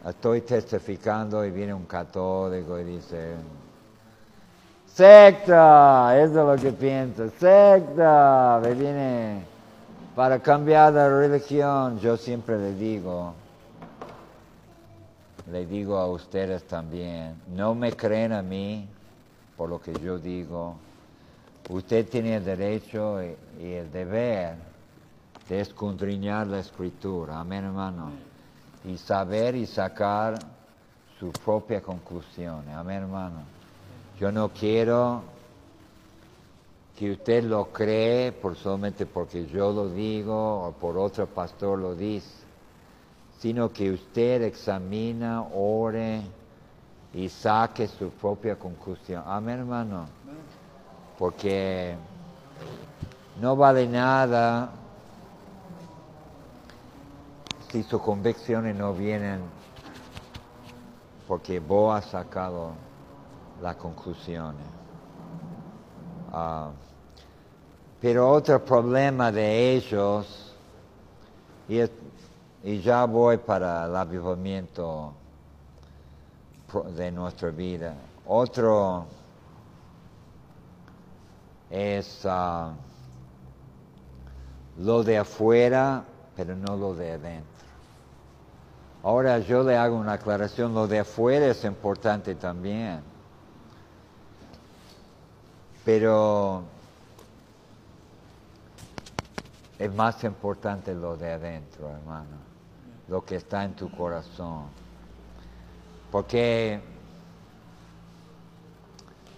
estoy 0.07 0.43
testificando 0.43 1.47
y 1.47 1.51
viene 1.51 1.73
un 1.73 1.87
católico 1.87 2.79
y 2.79 2.85
dice, 2.85 3.35
secta, 4.93 6.15
eso 6.19 6.53
es 6.53 6.61
lo 6.61 6.63
que 6.63 6.77
pienso, 6.77 7.31
secta, 7.39 8.61
me 8.63 8.75
viene 8.75 9.45
para 10.15 10.41
cambiar 10.41 10.93
de 10.93 11.09
religión, 11.09 12.01
yo 12.01 12.17
siempre 12.17 12.59
le 12.59 12.75
digo, 12.75 13.33
le 15.53 15.67
digo 15.67 15.99
a 15.99 16.07
ustedes 16.07 16.65
también, 16.65 17.35
no 17.55 17.75
me 17.75 17.93
creen 17.93 18.33
a 18.33 18.41
mí 18.41 18.89
por 19.55 19.69
lo 19.69 19.79
que 19.81 19.93
yo 20.01 20.19
digo, 20.19 20.77
usted 21.69 22.09
tiene 22.09 22.37
el 22.37 22.45
derecho 22.45 23.23
y, 23.23 23.37
el 23.61 23.93
deber 23.93 24.57
de 25.47 25.61
escudriñar 25.61 26.47
la 26.47 26.61
escritura, 26.61 27.39
amén 27.39 27.67
hermano, 27.67 28.11
y 28.87 28.97
saber 28.97 29.55
y 29.55 29.67
sacar 29.67 30.39
su 31.21 31.31
propia 31.31 31.83
conclusión, 31.83 32.67
amén 32.71 33.03
hermano. 33.03 33.43
Yo 34.19 34.33
no 34.33 34.49
quiero 34.49 35.23
que 36.99 37.11
usted 37.13 37.45
lo 37.45 37.67
cree 37.67 38.33
por 38.33 38.57
solamente 38.57 39.05
porque 39.05 39.47
yo 39.47 39.71
lo 39.71 39.91
digo 39.91 40.67
o 40.67 40.73
por 40.73 40.97
otro 40.97 41.27
pastor 41.27 41.79
lo 41.79 41.95
dice, 41.95 42.43
sino 43.43 43.73
que 43.73 43.91
usted 43.91 44.41
examina, 44.43 45.43
ore 45.53 46.23
y 47.13 47.29
saque 47.29 47.89
su 47.89 48.11
propia 48.11 48.55
conclusión. 48.55 49.25
Amén, 49.27 49.59
hermano. 49.59 50.07
Porque 51.19 51.97
no 53.41 53.57
vale 53.57 53.89
nada 53.89 54.71
si 57.73 57.83
sus 57.83 58.01
convicciones 58.01 58.77
no 58.77 58.95
vienen 58.95 59.41
porque 61.27 61.59
vos 61.59 61.97
has 61.97 62.11
sacado 62.13 62.71
las 63.61 63.75
conclusiones. 63.75 64.67
Ah, 66.33 66.71
pero 68.01 68.31
otro 68.31 68.65
problema 68.65 69.33
de 69.33 69.75
ellos, 69.75 70.55
y, 71.69 71.79
es- 71.79 71.91
y 72.65 72.81
ya 72.81 73.05
voy 73.07 73.39
para 73.39 73.87
el 73.87 73.97
avivamiento 73.97 75.13
de 76.97 77.11
nuestra 77.11 77.51
vida, 77.51 77.95
otro 78.27 79.07
es 81.71 82.25
ah, 82.25 82.73
lo 84.79 85.03
de 85.03 85.19
afuera, 85.19 86.05
pero 86.37 86.55
no 86.55 86.77
lo 86.77 86.95
de 86.95 87.13
adentro. 87.13 87.67
Ahora 89.03 89.39
yo 89.39 89.65
le 89.65 89.77
hago 89.77 89.97
una 89.97 90.13
aclaración, 90.13 90.75
lo 90.75 90.87
de 90.87 91.01
afuera 91.01 91.47
es 91.47 91.65
importante 91.65 92.37
también, 92.37 93.01
pero 95.85 96.63
es 99.79 99.93
más 99.93 100.23
importante 100.23 100.95
lo 100.95 101.17
de 101.17 101.33
adentro, 101.33 101.91
hermano, 101.91 102.52
lo 103.09 103.25
que 103.25 103.37
está 103.37 103.65
en 103.65 103.75
tu 103.75 103.91
corazón. 103.91 104.67
Porque 106.11 106.81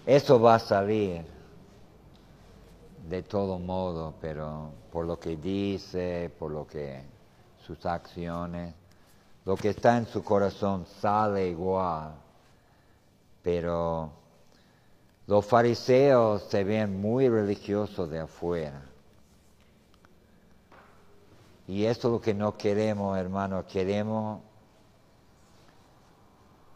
eso 0.05 0.39
va 0.39 0.55
a 0.55 0.59
salir 0.59 1.25
de 3.09 3.23
todo 3.23 3.59
modo, 3.59 4.13
pero 4.19 4.71
por 4.91 5.05
lo 5.05 5.19
que 5.19 5.37
dice, 5.37 6.31
por 6.37 6.51
lo 6.51 6.65
que 6.67 7.03
sus 7.65 7.85
acciones, 7.85 8.73
lo 9.45 9.55
que 9.55 9.69
está 9.69 9.97
en 9.97 10.07
su 10.07 10.23
corazón 10.23 10.85
sale 11.01 11.49
igual. 11.49 12.15
Pero 13.41 14.11
los 15.27 15.45
fariseos 15.45 16.43
se 16.43 16.63
ven 16.63 16.99
muy 16.99 17.29
religiosos 17.29 18.09
de 18.09 18.19
afuera. 18.19 18.81
Y 21.67 21.85
esto 21.85 22.07
es 22.07 22.11
lo 22.13 22.21
que 22.21 22.33
no 22.33 22.55
queremos, 22.55 23.17
hermano. 23.17 23.65
Queremos 23.65 24.41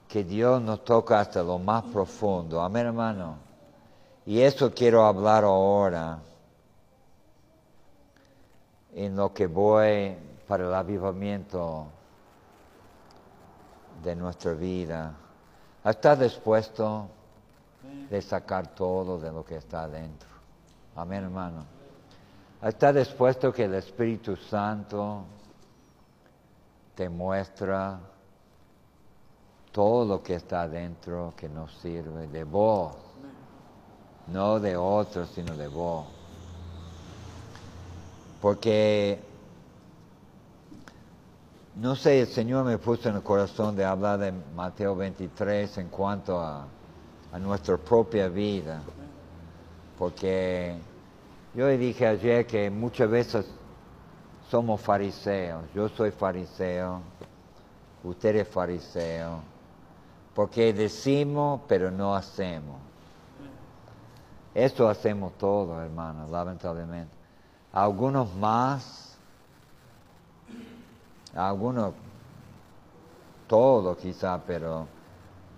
que 0.08 0.24
Dios 0.24 0.62
nos 0.62 0.84
toca 0.84 1.20
hasta 1.20 1.44
lo 1.44 1.60
más 1.60 1.84
profundo. 1.86 2.62
Amén, 2.62 2.88
hermano. 2.88 3.38
Y 4.26 4.42
eso 4.42 4.74
quiero 4.74 5.06
hablar 5.06 5.44
ahora 5.44 6.20
en 8.94 9.16
lo 9.16 9.32
que 9.34 9.46
voy 9.46 10.16
para 10.48 10.66
el 10.66 10.74
avivamiento 10.74 11.88
de 14.04 14.16
nuestra 14.16 14.54
vida. 14.54 15.14
¿Está 15.84 16.16
dispuesto 16.16 17.08
de 18.10 18.22
sacar 18.22 18.74
todo 18.74 19.20
de 19.20 19.32
lo 19.32 19.46
que 19.46 19.58
está 19.58 19.84
adentro? 19.84 20.30
Amén, 20.96 21.24
hermano. 21.24 21.79
¿Está 22.62 22.92
dispuesto 22.92 23.54
que 23.54 23.64
el 23.64 23.76
Espíritu 23.76 24.36
Santo 24.36 25.24
te 26.94 27.08
muestra 27.08 28.02
todo 29.72 30.04
lo 30.04 30.22
que 30.22 30.36
está 30.36 30.64
adentro 30.64 31.34
que 31.38 31.48
nos 31.48 31.74
sirve 31.78 32.28
de 32.28 32.44
vos? 32.44 32.98
No 34.28 34.60
de 34.60 34.76
otros, 34.76 35.30
sino 35.34 35.56
de 35.56 35.70
vos. 35.70 36.06
Porque, 38.42 39.22
no 41.78 41.96
sé, 41.96 42.20
el 42.20 42.28
Señor 42.28 42.66
me 42.66 42.78
puso 42.78 43.08
en 43.08 43.16
el 43.16 43.24
corazón 43.24 43.78
de 43.78 43.86
hablar 43.86 44.20
de 44.20 44.34
Mateo 44.54 44.98
23 44.98 45.78
en 45.78 45.88
cuanto 45.88 46.38
a, 46.42 46.68
a 47.32 47.40
nuestra 47.40 47.78
propia 47.78 48.28
vida. 48.28 48.82
Porque 49.98 50.78
yo 51.60 51.68
le 51.68 51.78
dije 51.78 52.08
ayer 52.08 52.48
que 52.48 52.70
muchas 52.70 53.10
veces 53.10 53.46
somos 54.50 54.80
fariseos. 54.80 55.66
Yo 55.76 55.90
soy 55.90 56.10
fariseo, 56.10 57.02
usted 58.02 58.38
es 58.38 58.48
fariseo. 58.48 59.42
Porque 60.34 60.72
decimos, 60.72 61.60
pero 61.68 61.92
no 61.92 62.16
hacemos. 62.16 62.78
Eso 64.56 64.88
hacemos 64.88 65.38
todos, 65.38 65.84
hermanos, 65.84 66.32
lamentablemente. 66.32 67.14
Algunos 67.74 68.34
más, 68.36 69.18
algunos 71.36 71.94
todo 73.48 73.98
quizá, 73.98 74.40
pero 74.48 74.88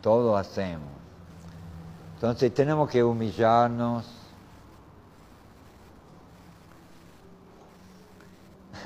todo 0.01 0.35
hacemos. 0.35 0.89
Entonces 2.15 2.51
tenemos 2.55 2.89
que 2.89 3.03
humillarnos. 3.03 4.20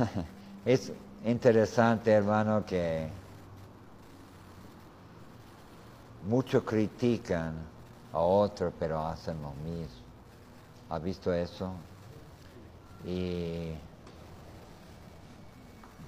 es 0.66 0.92
interesante, 1.26 2.12
hermano, 2.12 2.66
que 2.66 3.08
muchos 6.28 6.64
critican 6.64 7.54
a 8.14 8.20
otros, 8.20 8.74
pero 8.80 9.00
hacen 9.06 9.42
lo 9.42 9.52
mismo. 9.64 10.06
¿Ha 10.90 11.00
visto 11.00 11.34
eso? 11.34 11.72
Y 13.06 13.72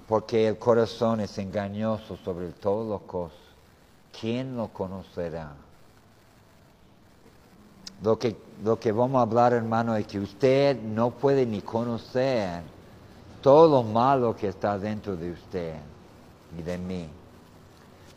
porque 0.06 0.48
el 0.48 0.58
corazón 0.58 1.20
es 1.20 1.36
engañoso 1.38 2.16
sobre 2.16 2.48
todas 2.48 2.88
las 2.88 3.08
cosas. 3.08 3.38
¿Quién 4.18 4.56
lo 4.56 4.68
conocerá? 4.68 5.52
Lo 8.02 8.18
que, 8.18 8.36
lo 8.64 8.78
que 8.78 8.92
vamos 8.92 9.18
a 9.18 9.22
hablar, 9.22 9.52
hermano, 9.52 9.94
es 9.96 10.06
que 10.06 10.18
usted 10.18 10.80
no 10.80 11.10
puede 11.10 11.44
ni 11.44 11.60
conocer 11.60 12.62
todo 13.42 13.68
lo 13.68 13.82
malo 13.82 14.36
que 14.36 14.48
está 14.48 14.78
dentro 14.78 15.16
de 15.16 15.32
usted 15.32 15.74
y 16.58 16.62
de 16.62 16.78
mí. 16.78 17.08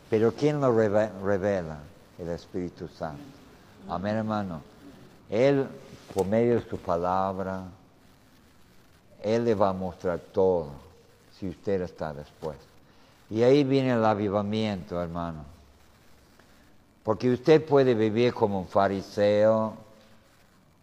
Pero 0.09 0.33
¿quién 0.33 0.59
lo 0.59 0.71
reve- 0.73 1.11
revela? 1.23 1.79
El 2.19 2.29
Espíritu 2.29 2.87
Santo. 2.87 3.23
Amén, 3.89 4.17
hermano. 4.17 4.61
Él, 5.29 5.67
por 6.13 6.27
medio 6.27 6.55
de 6.55 6.69
su 6.69 6.77
palabra, 6.77 7.63
Él 9.23 9.45
le 9.45 9.55
va 9.55 9.69
a 9.69 9.73
mostrar 9.73 10.19
todo, 10.19 10.67
si 11.39 11.49
usted 11.49 11.81
está 11.81 12.13
dispuesto. 12.13 12.65
Y 13.29 13.43
ahí 13.43 13.63
viene 13.63 13.91
el 13.93 14.03
avivamiento, 14.03 15.01
hermano. 15.01 15.45
Porque 17.03 17.31
usted 17.31 17.65
puede 17.65 17.93
vivir 17.95 18.33
como 18.33 18.59
un 18.59 18.67
fariseo 18.67 19.73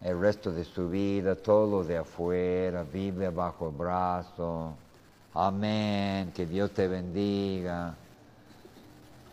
el 0.01 0.19
resto 0.19 0.51
de 0.51 0.63
su 0.63 0.89
vida, 0.89 1.35
todo 1.35 1.79
lo 1.79 1.83
de 1.83 1.97
afuera, 1.97 2.83
Biblia 2.83 3.31
bajo 3.31 3.69
el 3.69 3.75
brazo, 3.75 4.73
amén, 5.33 6.31
que 6.33 6.45
Dios 6.45 6.71
te 6.71 6.87
bendiga, 6.87 7.93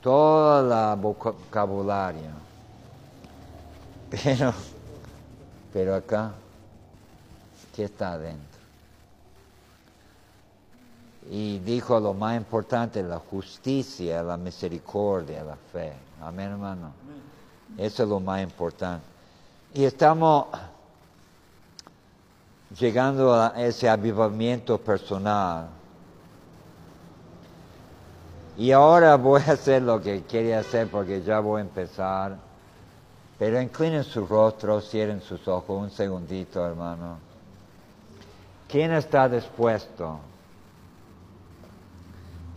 todo 0.02 0.92
el 0.92 1.00
vocabulario. 1.00 2.46
Pero, 4.08 4.54
pero 5.72 5.96
acá, 5.96 6.32
¿qué 7.74 7.84
está 7.84 8.12
adentro? 8.12 8.60
Y 11.28 11.58
dijo 11.58 11.98
lo 11.98 12.14
más 12.14 12.36
importante, 12.36 13.02
la 13.02 13.18
justicia, 13.18 14.22
la 14.22 14.36
misericordia, 14.36 15.42
la 15.42 15.56
fe. 15.56 15.92
Amén, 16.20 16.52
hermano. 16.52 16.92
Eso 17.76 18.04
es 18.04 18.08
lo 18.08 18.20
más 18.20 18.42
importante. 18.42 19.15
Y 19.76 19.84
estamos 19.84 20.46
llegando 22.80 23.34
a 23.34 23.48
ese 23.58 23.90
avivamiento 23.90 24.78
personal. 24.78 25.68
Y 28.56 28.72
ahora 28.72 29.16
voy 29.16 29.42
a 29.46 29.52
hacer 29.52 29.82
lo 29.82 30.00
que 30.00 30.24
quería 30.24 30.60
hacer 30.60 30.88
porque 30.88 31.20
ya 31.20 31.40
voy 31.40 31.58
a 31.58 31.64
empezar. 31.64 32.38
Pero 33.38 33.60
inclinen 33.60 34.02
su 34.02 34.26
rostro, 34.26 34.80
cierren 34.80 35.20
sus 35.20 35.46
ojos 35.46 35.82
un 35.82 35.90
segundito, 35.90 36.66
hermano. 36.66 37.18
¿Quién 38.66 38.92
está 38.92 39.28
dispuesto 39.28 40.20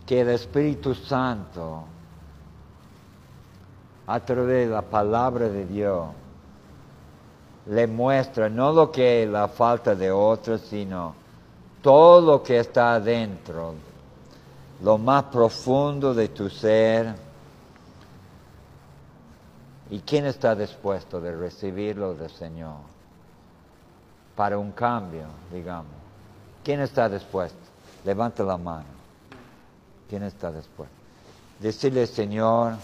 que 0.06 0.22
el 0.22 0.30
Espíritu 0.30 0.94
Santo, 0.94 1.84
a 4.06 4.20
través 4.20 4.68
de 4.68 4.74
la 4.74 4.80
palabra 4.80 5.50
de 5.50 5.66
Dios, 5.66 6.06
le 7.66 7.86
muestra 7.86 8.48
no 8.48 8.72
lo 8.72 8.90
que 8.90 9.26
la 9.26 9.48
falta 9.48 9.94
de 9.94 10.10
otros, 10.10 10.62
sino 10.62 11.14
todo 11.82 12.20
lo 12.20 12.42
que 12.42 12.58
está 12.58 12.94
adentro, 12.94 13.74
lo 14.82 14.98
más 14.98 15.24
profundo 15.24 16.14
de 16.14 16.28
tu 16.28 16.48
ser. 16.48 17.14
¿Y 19.90 20.00
quién 20.00 20.26
está 20.26 20.54
dispuesto 20.54 21.20
de 21.20 21.34
recibirlo 21.34 22.14
del 22.14 22.30
Señor? 22.30 22.76
Para 24.36 24.56
un 24.56 24.72
cambio, 24.72 25.24
digamos. 25.52 25.92
¿Quién 26.62 26.80
está 26.80 27.08
dispuesto? 27.08 27.58
Levanta 28.04 28.42
la 28.44 28.56
mano. 28.56 29.00
¿Quién 30.08 30.22
está 30.22 30.52
dispuesto? 30.52 30.94
Decirle, 31.58 32.06
Señor, 32.06 32.74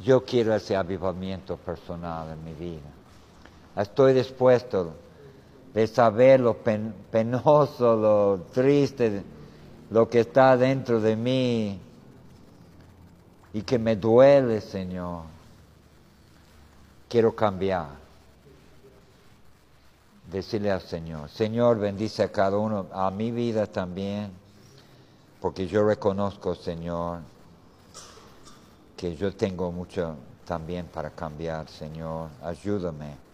yo 0.00 0.24
quiero 0.24 0.54
ese 0.54 0.76
avivamiento 0.76 1.56
personal 1.56 2.30
en 2.30 2.44
mi 2.44 2.52
vida. 2.54 2.97
Estoy 3.78 4.12
dispuesto 4.12 4.92
de 5.72 5.86
saber 5.86 6.40
lo 6.40 6.54
pen- 6.56 6.92
penoso, 7.12 7.94
lo 7.96 8.40
triste, 8.52 9.22
lo 9.90 10.08
que 10.08 10.20
está 10.20 10.56
dentro 10.56 11.00
de 11.00 11.14
mí 11.14 11.80
y 13.52 13.62
que 13.62 13.78
me 13.78 13.94
duele, 13.94 14.60
Señor. 14.60 15.22
Quiero 17.08 17.34
cambiar. 17.36 17.86
Decirle 20.28 20.70
al 20.70 20.82
Señor, 20.82 21.30
Señor, 21.30 21.78
bendice 21.78 22.22
a 22.22 22.30
cada 22.30 22.58
uno, 22.58 22.86
a 22.92 23.10
mi 23.10 23.30
vida 23.30 23.66
también, 23.66 24.30
porque 25.40 25.66
yo 25.66 25.86
reconozco, 25.86 26.54
Señor, 26.54 27.20
que 28.94 29.16
yo 29.16 29.34
tengo 29.34 29.72
mucho 29.72 30.16
también 30.44 30.86
para 30.86 31.10
cambiar, 31.10 31.66
Señor. 31.68 32.28
Ayúdame. 32.42 33.27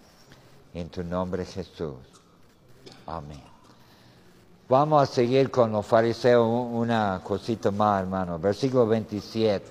En 0.74 0.88
tu 0.88 1.04
nombre, 1.04 1.44
Jesús. 1.44 1.94
Amén. 3.06 3.42
Vamos 4.68 5.02
a 5.02 5.06
seguir 5.06 5.50
con 5.50 5.70
los 5.70 5.86
fariseos 5.86 6.46
un- 6.46 6.74
una 6.74 7.20
cosita 7.22 7.70
más, 7.70 8.00
hermano. 8.02 8.38
Versículo 8.38 8.86
27. 8.86 9.64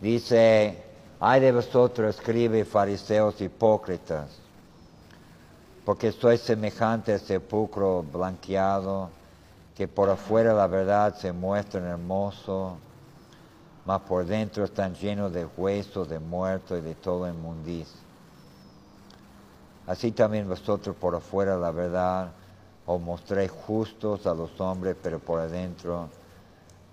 Dice, 0.00 0.76
ay 1.20 1.40
de 1.40 1.52
vosotros, 1.52 2.14
escribe 2.16 2.64
fariseos 2.64 3.40
hipócritas, 3.40 4.28
porque 5.86 6.12
sois 6.12 6.40
semejante 6.42 7.14
al 7.14 7.20
sepulcro 7.20 8.02
blanqueado, 8.02 9.08
que 9.74 9.88
por 9.88 10.10
afuera 10.10 10.52
la 10.52 10.66
verdad 10.66 11.14
se 11.16 11.32
muestra 11.32 11.80
hermoso, 11.88 12.76
mas 13.86 14.00
por 14.02 14.26
dentro 14.26 14.64
están 14.64 14.94
llenos 14.94 15.32
de 15.32 15.46
huesos, 15.56 16.08
de 16.08 16.18
muertos 16.18 16.78
y 16.78 16.82
de 16.82 16.94
todo 16.94 17.26
inmundicia. 17.28 18.03
Así 19.86 20.12
también 20.12 20.48
vosotros 20.48 20.96
por 20.96 21.14
afuera 21.14 21.56
la 21.56 21.70
verdad 21.70 22.32
os 22.86 23.00
mostréis 23.00 23.50
justos 23.50 24.26
a 24.26 24.34
los 24.34 24.60
hombres, 24.60 24.96
pero 25.02 25.18
por 25.18 25.40
adentro 25.40 26.08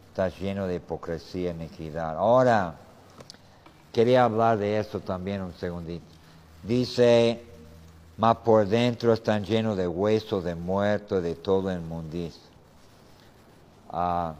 está 0.07 0.29
lleno 0.29 0.67
de 0.67 0.75
hipocresía 0.75 1.51
y 1.51 1.53
iniquidad. 1.53 2.17
Ahora, 2.17 2.75
quería 3.91 4.25
hablar 4.25 4.57
de 4.57 4.79
eso 4.79 4.99
también 4.99 5.41
un 5.41 5.53
segundito. 5.53 6.05
Dice, 6.63 7.43
mas 8.17 8.37
por 8.37 8.67
dentro 8.67 9.13
están 9.13 9.43
llenos 9.43 9.77
de 9.77 9.87
huesos, 9.87 10.43
de 10.43 10.55
muertos, 10.55 11.23
de 11.23 11.35
todo 11.35 11.71
inmundicia. 11.71 12.41
Ah, 13.89 14.33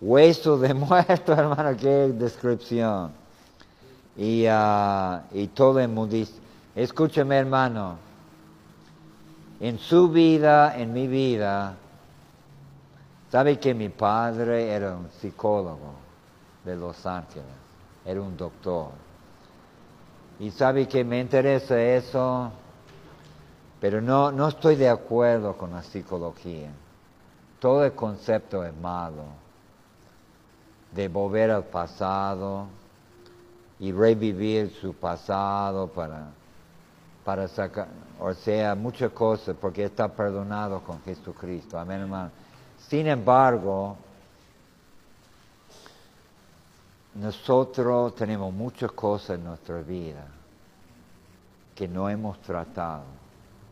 huesos 0.00 0.60
de 0.60 0.74
muertos, 0.74 1.38
hermano, 1.38 1.76
qué 1.76 2.12
descripción. 2.12 3.10
Y, 4.16 4.46
ah, 4.48 5.22
y 5.32 5.48
todo. 5.48 5.80
Escúcheme, 6.76 7.38
hermano. 7.38 7.96
En 9.60 9.78
su 9.78 10.10
vida, 10.10 10.76
en 10.76 10.92
mi 10.92 11.06
vida, 11.06 11.74
sabe 13.32 13.58
que 13.58 13.72
mi 13.72 13.88
padre 13.88 14.68
era 14.68 14.94
un 14.94 15.08
psicólogo 15.08 15.94
de 16.66 16.76
Los 16.76 17.06
Ángeles, 17.06 17.46
era 18.04 18.20
un 18.20 18.36
doctor. 18.36 18.90
Y 20.38 20.50
sabe 20.50 20.86
que 20.86 21.02
me 21.02 21.18
interesa 21.18 21.80
eso, 21.80 22.52
pero 23.80 24.02
no, 24.02 24.30
no 24.30 24.48
estoy 24.48 24.76
de 24.76 24.90
acuerdo 24.90 25.56
con 25.56 25.72
la 25.72 25.82
psicología. 25.82 26.68
Todo 27.58 27.86
el 27.86 27.92
concepto 27.92 28.62
es 28.62 28.76
malo, 28.76 29.24
de 30.92 31.08
volver 31.08 31.50
al 31.52 31.64
pasado 31.64 32.66
y 33.78 33.92
revivir 33.92 34.70
su 34.78 34.92
pasado 34.92 35.86
para, 35.86 36.32
para 37.26 37.48
sacar, 37.48 37.88
o 38.20 38.32
sea, 38.34 38.76
muchas 38.76 39.10
cosas, 39.10 39.56
porque 39.60 39.82
está 39.82 40.06
perdonado 40.06 40.80
con 40.82 41.02
Jesucristo. 41.02 41.76
Amén, 41.76 42.02
hermano. 42.02 42.30
Sin 42.86 43.08
embargo, 43.08 43.96
nosotros 47.16 48.14
tenemos 48.14 48.54
muchas 48.54 48.92
cosas 48.92 49.38
en 49.38 49.44
nuestra 49.44 49.80
vida 49.80 50.24
que 51.74 51.88
no 51.88 52.08
hemos 52.08 52.40
tratado 52.42 53.02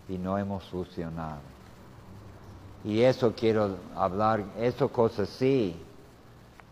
y 0.08 0.18
no 0.18 0.36
hemos 0.36 0.64
solucionado. 0.64 1.38
Y 2.82 3.02
eso 3.02 3.34
quiero 3.36 3.76
hablar, 3.94 4.42
eso 4.58 4.88
cosas 4.88 5.28
sí, 5.28 5.80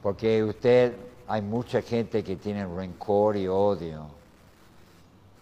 porque 0.03 0.43
usted, 0.43 0.97
hay 1.29 1.43
mucha 1.43 1.81
gente 1.81 2.25
que 2.25 2.35
tiene 2.35 2.67
rencor 2.67 3.37
y 3.37 3.47
odio 3.47 4.22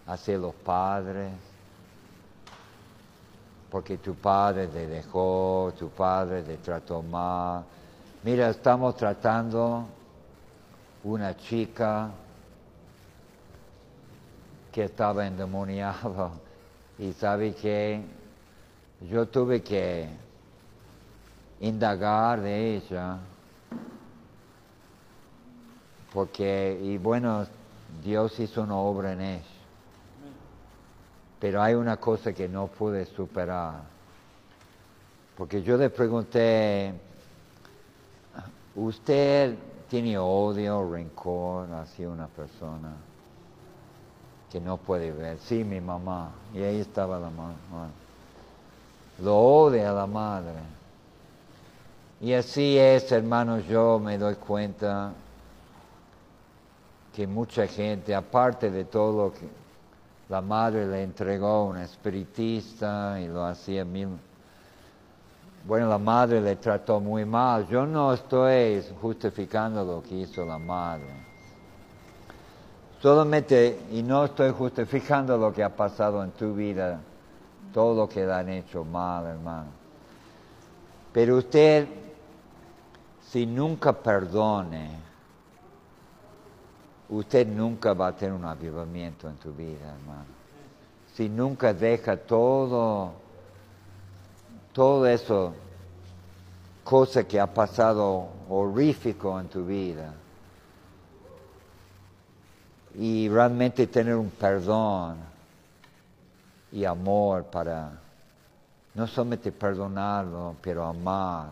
hacia 0.07 0.37
los 0.37 0.53
padres, 0.55 1.31
porque 3.69 3.97
tu 3.97 4.15
padre 4.15 4.67
te 4.67 4.87
dejó, 4.87 5.73
tu 5.77 5.89
padre 5.89 6.43
te 6.43 6.57
trató 6.57 7.01
mal. 7.01 7.63
Mira, 8.23 8.49
estamos 8.49 8.95
tratando 8.95 9.85
una 11.03 11.35
chica 11.37 12.11
que 14.71 14.85
estaba 14.85 15.25
endemoniada 15.25 16.31
y 16.99 17.13
sabe 17.13 17.53
que 17.53 18.01
yo 19.09 19.27
tuve 19.27 19.61
que 19.61 20.07
indagar 21.59 22.41
de 22.41 22.77
ella 22.77 23.17
porque 26.13 26.79
y 26.81 26.97
bueno 26.97 27.45
Dios 28.03 28.39
hizo 28.39 28.63
una 28.63 28.75
obra 28.75 29.13
en 29.13 29.21
ella 29.21 29.50
pero 31.41 31.61
hay 31.61 31.73
una 31.73 31.97
cosa 31.97 32.31
que 32.31 32.47
no 32.47 32.67
pude 32.67 33.05
superar 33.05 33.91
porque 35.41 35.63
yo 35.63 35.75
le 35.75 35.89
pregunté, 35.89 36.93
¿usted 38.75 39.55
tiene 39.89 40.15
odio, 40.15 40.87
rencor 40.87 41.67
hacia 41.73 42.07
una 42.07 42.27
persona 42.27 42.93
que 44.51 44.61
no 44.61 44.77
puede 44.77 45.11
ver? 45.11 45.39
Sí, 45.39 45.63
mi 45.63 45.81
mamá. 45.81 46.29
Y 46.53 46.61
ahí 46.61 46.81
estaba 46.81 47.17
la 47.17 47.31
mamá. 47.31 47.89
Lo 49.23 49.35
odia 49.35 49.91
la 49.91 50.05
madre. 50.05 50.59
Y 52.19 52.33
así 52.33 52.77
es, 52.77 53.11
hermanos, 53.11 53.65
yo 53.65 53.97
me 53.97 54.19
doy 54.19 54.35
cuenta 54.35 55.11
que 57.15 57.25
mucha 57.25 57.65
gente, 57.65 58.13
aparte 58.13 58.69
de 58.69 58.85
todo 58.85 59.25
lo 59.25 59.33
que 59.33 59.49
la 60.31 60.39
madre 60.39 60.87
le 60.87 61.03
entregó 61.03 61.47
a 61.47 61.63
un 61.65 61.77
espiritista 61.77 63.19
y 63.19 63.27
lo 63.27 63.43
hacía 63.43 63.83
mil... 63.83 64.17
Bueno, 65.65 65.89
la 65.89 65.97
madre 65.97 66.39
le 66.39 66.55
trató 66.55 67.01
muy 67.01 67.25
mal. 67.25 67.67
Yo 67.67 67.85
no 67.85 68.13
estoy 68.13 68.81
justificando 69.01 69.83
lo 69.83 70.01
que 70.01 70.15
hizo 70.15 70.45
la 70.45 70.57
madre. 70.57 71.13
Solamente, 73.01 73.81
y 73.91 74.01
no 74.01 74.23
estoy 74.23 74.51
justificando 74.51 75.37
lo 75.37 75.51
que 75.51 75.65
ha 75.65 75.75
pasado 75.75 76.23
en 76.23 76.31
tu 76.31 76.53
vida, 76.53 77.01
todo 77.73 77.93
lo 77.93 78.07
que 78.07 78.25
le 78.25 78.31
han 78.31 78.47
hecho 78.47 78.85
mal, 78.85 79.25
hermano. 79.25 79.69
Pero 81.11 81.39
usted, 81.39 81.89
si 83.27 83.45
nunca 83.45 83.91
perdone, 83.91 84.91
usted 87.11 87.45
nunca 87.45 87.93
va 87.93 88.07
a 88.07 88.15
tener 88.15 88.33
un 88.33 88.45
avivamiento 88.45 89.29
en 89.29 89.35
tu 89.35 89.51
vida, 89.51 89.95
hermano. 89.99 90.25
Si 91.13 91.27
nunca 91.27 91.73
deja 91.73 92.15
todo, 92.15 93.11
todo 94.71 95.05
eso, 95.05 95.53
cosa 96.83 97.25
que 97.25 97.39
ha 97.39 97.53
pasado 97.53 98.29
horrífico 98.49 99.37
en 99.39 99.47
tu 99.49 99.65
vida, 99.65 100.13
y 102.95 103.29
realmente 103.29 103.87
tener 103.87 104.15
un 104.15 104.29
perdón 104.29 105.17
y 106.71 106.83
amor 106.85 107.43
para 107.45 107.91
no 108.93 109.07
solamente 109.07 109.51
perdonarlo, 109.51 110.55
pero 110.61 110.85
amar 110.85 111.51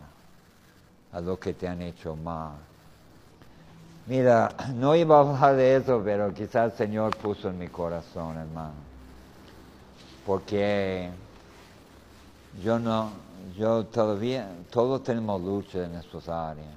a 1.12 1.20
lo 1.20 1.40
que 1.40 1.54
te 1.54 1.68
han 1.68 1.82
hecho 1.82 2.16
mal. 2.16 2.69
Mira, 4.10 4.50
no 4.74 4.96
iba 4.96 5.18
a 5.18 5.20
hablar 5.20 5.56
de 5.56 5.76
eso, 5.76 6.02
pero 6.04 6.34
quizás 6.34 6.72
el 6.72 6.78
Señor 6.80 7.16
puso 7.18 7.48
en 7.50 7.60
mi 7.60 7.68
corazón, 7.68 8.38
hermano. 8.38 8.74
Porque 10.26 11.12
yo 12.64 12.80
no, 12.80 13.12
yo 13.56 13.86
todavía, 13.86 14.50
todos 14.72 15.04
tenemos 15.04 15.40
lucha 15.40 15.86
en 15.86 15.94
estas 15.94 16.28
áreas. 16.28 16.74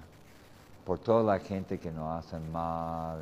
Por 0.85 0.99
toda 0.99 1.23
la 1.23 1.42
gente 1.42 1.79
que 1.79 1.90
nos 1.90 2.23
hacen 2.23 2.53
mal. 2.53 3.21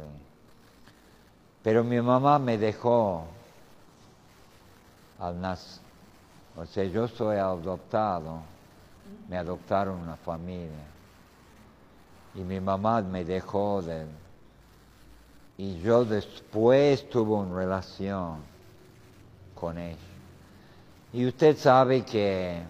Pero 1.63 1.85
mi 1.85 2.01
mamá 2.01 2.41
me 2.41 2.59
dejó 2.59 3.23
al 5.21 5.41
nacer. 5.41 5.85
O 6.57 6.67
sea, 6.67 6.83
yo 6.83 7.07
soy 7.07 7.37
adoptado. 7.37 8.41
Me 9.29 9.39
adoptaron 9.39 10.01
una 10.01 10.17
familia. 10.17 10.90
Y 12.35 12.41
mi 12.41 12.61
mamá 12.61 13.03
me 13.03 13.25
dejó 13.25 13.83
de... 13.83 14.07
Y 15.59 15.81
yo 15.81 16.05
después 16.05 17.09
tuve 17.11 17.35
una 17.35 17.55
relación 17.55 18.39
con 19.55 19.77
ella. 19.77 19.99
Y 21.13 21.27
usted 21.27 21.57
sabe 21.57 22.03
que 22.03 22.63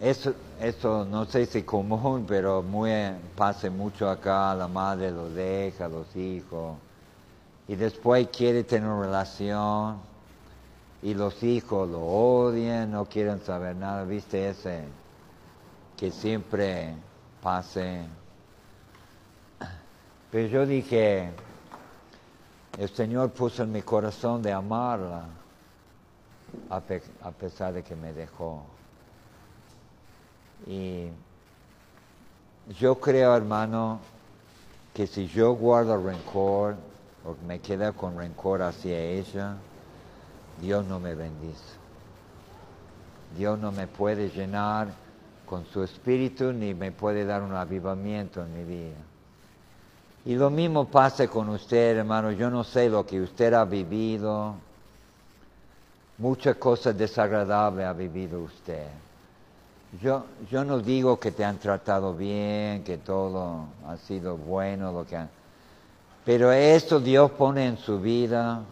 eso, 0.00 0.34
eso 0.60 1.04
no 1.04 1.24
sé 1.24 1.46
si 1.46 1.58
es 1.58 1.64
común, 1.64 2.26
pero 2.28 2.62
muy, 2.62 2.90
pasa 3.36 3.70
mucho 3.70 4.10
acá, 4.10 4.54
la 4.54 4.68
madre 4.68 5.10
lo 5.10 5.30
deja, 5.30 5.88
los 5.88 6.14
hijos, 6.14 6.76
y 7.68 7.76
después 7.76 8.28
quiere 8.28 8.64
tener 8.64 8.88
una 8.88 9.02
relación, 9.02 9.98
y 11.02 11.14
los 11.14 11.42
hijos 11.42 11.88
lo 11.88 12.00
odian, 12.00 12.90
no 12.90 13.06
quieren 13.06 13.40
saber 13.40 13.76
nada, 13.76 14.04
viste 14.04 14.48
ese 14.48 14.84
que 16.04 16.10
siempre 16.10 16.94
pase. 17.42 18.02
Pero 20.30 20.48
yo 20.48 20.66
dije, 20.66 21.30
el 22.76 22.90
Señor 22.90 23.30
puso 23.30 23.62
en 23.62 23.72
mi 23.72 23.80
corazón 23.80 24.42
de 24.42 24.52
amarla, 24.52 25.24
a, 26.68 27.30
pesar 27.30 27.72
de 27.72 27.82
que 27.82 27.96
me 27.96 28.12
dejó. 28.12 28.64
Y 30.66 31.06
yo 32.78 33.00
creo, 33.00 33.34
hermano, 33.34 33.98
que 34.92 35.06
si 35.06 35.26
yo 35.26 35.54
guardo 35.54 35.96
rencor 35.96 36.76
o 37.24 37.34
me 37.46 37.60
queda 37.60 37.92
con 37.92 38.18
rencor 38.18 38.60
hacia 38.60 38.98
ella, 38.98 39.56
Dios 40.60 40.84
no 40.84 41.00
me 41.00 41.14
bendice. 41.14 41.78
Dios 43.38 43.58
no 43.58 43.72
me 43.72 43.86
puede 43.86 44.28
llenar 44.28 45.03
con 45.54 45.66
su 45.66 45.84
espíritu 45.84 46.52
ni 46.52 46.74
me 46.74 46.90
puede 46.90 47.24
dar 47.24 47.40
un 47.40 47.54
avivamiento 47.54 48.42
en 48.42 48.52
mi 48.52 48.64
vida. 48.64 48.96
Y 50.24 50.34
lo 50.34 50.50
mismo 50.50 50.86
pasa 50.86 51.28
con 51.28 51.48
usted, 51.48 51.96
hermano. 51.96 52.32
Yo 52.32 52.50
no 52.50 52.64
sé 52.64 52.88
lo 52.88 53.06
que 53.06 53.20
usted 53.20 53.54
ha 53.54 53.64
vivido. 53.64 54.56
Muchas 56.18 56.56
cosas 56.56 56.98
desagradables 56.98 57.86
ha 57.86 57.92
vivido 57.92 58.42
usted. 58.42 58.88
Yo, 60.02 60.24
yo 60.50 60.64
no 60.64 60.80
digo 60.80 61.20
que 61.20 61.30
te 61.30 61.44
han 61.44 61.58
tratado 61.58 62.16
bien, 62.16 62.82
que 62.82 62.98
todo 62.98 63.66
ha 63.86 63.96
sido 63.96 64.36
bueno, 64.36 64.90
lo 64.90 65.06
que 65.06 65.24
pero 66.24 66.50
esto 66.50 66.98
Dios 66.98 67.30
pone 67.30 67.66
en 67.66 67.76
su 67.76 68.00
vida. 68.00 68.62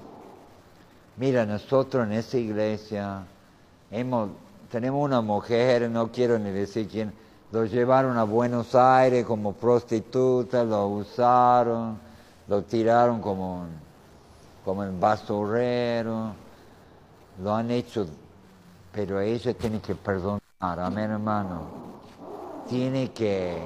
Mira, 1.16 1.47
nosotros 1.47 2.09
en 2.09 2.14
esa 2.14 2.38
iglesia 2.38 3.23
hemos 3.88 4.31
tenemos 4.72 5.04
una 5.04 5.20
mujer, 5.20 5.90
no 5.90 6.11
quiero 6.11 6.38
ni 6.38 6.50
decir 6.50 6.88
quién, 6.88 7.12
lo 7.52 7.66
llevaron 7.66 8.16
a 8.16 8.24
Buenos 8.24 8.74
Aires 8.74 9.26
como 9.26 9.52
prostituta, 9.52 10.64
lo 10.64 10.88
usaron, 10.88 11.98
lo 12.48 12.62
tiraron 12.62 13.20
como, 13.20 13.66
como 14.64 14.82
en 14.82 14.98
basurero, 14.98 16.32
lo 17.42 17.54
han 17.54 17.70
hecho, 17.70 18.06
pero 18.90 19.20
ella 19.20 19.52
tiene 19.52 19.78
que 19.78 19.94
perdonar, 19.94 20.40
amén 20.62 21.11
hermano, 21.11 21.66
tiene 22.66 23.11
que 23.11 23.58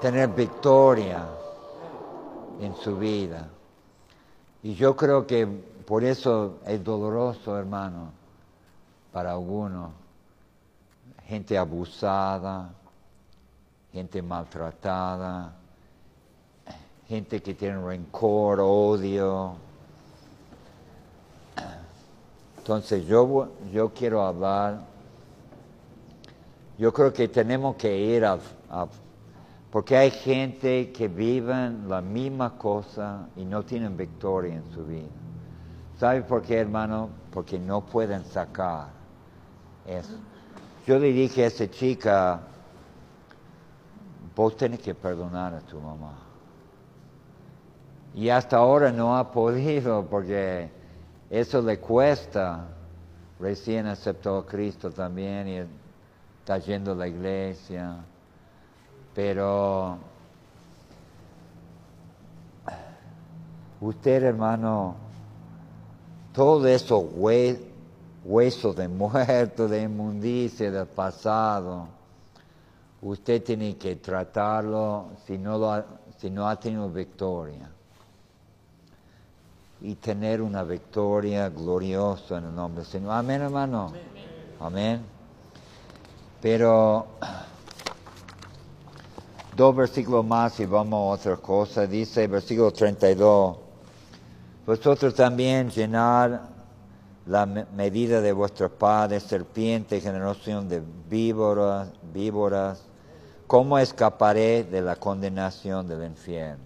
tener 0.00 0.28
victoria 0.28 1.24
en 2.60 2.72
su 2.76 2.96
vida. 2.96 3.48
Y 4.62 4.74
yo 4.74 4.94
creo 4.94 5.26
que 5.26 5.44
por 5.44 6.04
eso 6.04 6.58
es 6.64 6.84
doloroso, 6.84 7.58
hermano 7.58 8.23
para 9.14 9.30
algunos, 9.30 9.92
gente 11.24 11.56
abusada, 11.56 12.74
gente 13.92 14.20
maltratada, 14.20 15.52
gente 17.06 17.40
que 17.40 17.54
tiene 17.54 17.80
rencor, 17.80 18.58
odio. 18.58 19.54
Entonces 22.58 23.06
yo, 23.06 23.50
yo 23.72 23.94
quiero 23.94 24.20
hablar, 24.20 24.80
yo 26.76 26.92
creo 26.92 27.12
que 27.12 27.28
tenemos 27.28 27.76
que 27.76 27.96
ir 27.96 28.24
a, 28.24 28.36
porque 29.70 29.96
hay 29.96 30.10
gente 30.10 30.90
que 30.90 31.06
viven 31.06 31.88
la 31.88 32.00
misma 32.00 32.58
cosa 32.58 33.28
y 33.36 33.44
no 33.44 33.62
tienen 33.62 33.96
victoria 33.96 34.56
en 34.56 34.68
su 34.72 34.84
vida. 34.84 35.06
¿Sabe 36.00 36.22
por 36.22 36.42
qué, 36.42 36.58
hermano? 36.58 37.10
Porque 37.30 37.60
no 37.60 37.80
pueden 37.80 38.24
sacar 38.24 39.03
eso. 39.86 40.14
Yo 40.86 40.98
le 40.98 41.12
dije 41.12 41.44
a 41.44 41.46
esa 41.46 41.70
chica, 41.70 42.40
vos 44.36 44.56
tenés 44.56 44.80
que 44.80 44.94
perdonar 44.94 45.54
a 45.54 45.60
tu 45.60 45.80
mamá. 45.80 46.18
Y 48.14 48.28
hasta 48.28 48.58
ahora 48.58 48.92
no 48.92 49.16
ha 49.16 49.30
podido 49.30 50.06
porque 50.06 50.70
eso 51.30 51.62
le 51.62 51.78
cuesta. 51.78 52.68
Recién 53.40 53.86
aceptó 53.86 54.38
a 54.38 54.46
Cristo 54.46 54.90
también 54.90 55.48
y 55.48 55.62
está 56.40 56.58
yendo 56.58 56.92
a 56.92 56.94
la 56.94 57.08
iglesia. 57.08 57.96
Pero 59.14 59.98
usted, 63.80 64.22
hermano, 64.22 64.94
todo 66.32 66.66
eso 66.66 66.98
güey 66.98 67.73
hueso 68.24 68.72
de 68.72 68.88
muerto, 68.88 69.68
de 69.68 69.82
inmundicia, 69.82 70.70
del 70.70 70.86
pasado. 70.86 71.88
Usted 73.02 73.42
tiene 73.42 73.76
que 73.76 73.96
tratarlo 73.96 75.08
si 75.26 75.36
no, 75.36 75.70
ha, 75.70 75.84
si 76.18 76.30
no 76.30 76.48
ha 76.48 76.58
tenido 76.58 76.88
victoria. 76.88 77.70
y 79.82 79.96
tener 79.96 80.40
una 80.40 80.62
victoria 80.62 81.50
gloriosa 81.50 82.38
en 82.38 82.44
el 82.44 82.54
nombre 82.54 82.82
del 82.82 82.90
Señor. 82.90 83.12
Amén, 83.12 83.42
hermano. 83.42 83.92
Amén. 84.58 85.02
Pero 86.40 87.06
dos 89.54 89.76
versículos 89.76 90.24
más 90.24 90.58
y 90.60 90.64
vamos 90.64 91.00
a 91.00 91.20
otra 91.20 91.36
cosa. 91.36 91.86
Dice 91.86 92.26
versículo 92.26 92.72
32. 92.72 93.56
Vosotros 94.64 95.14
también 95.14 95.68
llenar 95.68 96.53
la 97.26 97.46
me- 97.46 97.64
medida 97.74 98.20
de 98.20 98.32
vuestros 98.32 98.70
padres, 98.72 99.22
serpiente, 99.22 100.00
generación 100.00 100.68
de 100.68 100.82
víboras, 101.08 101.88
víboras. 102.12 102.82
¿Cómo 103.46 103.78
escaparé 103.78 104.64
de 104.64 104.80
la 104.82 104.96
condenación 104.96 105.86
del 105.86 106.04
infierno? 106.04 106.64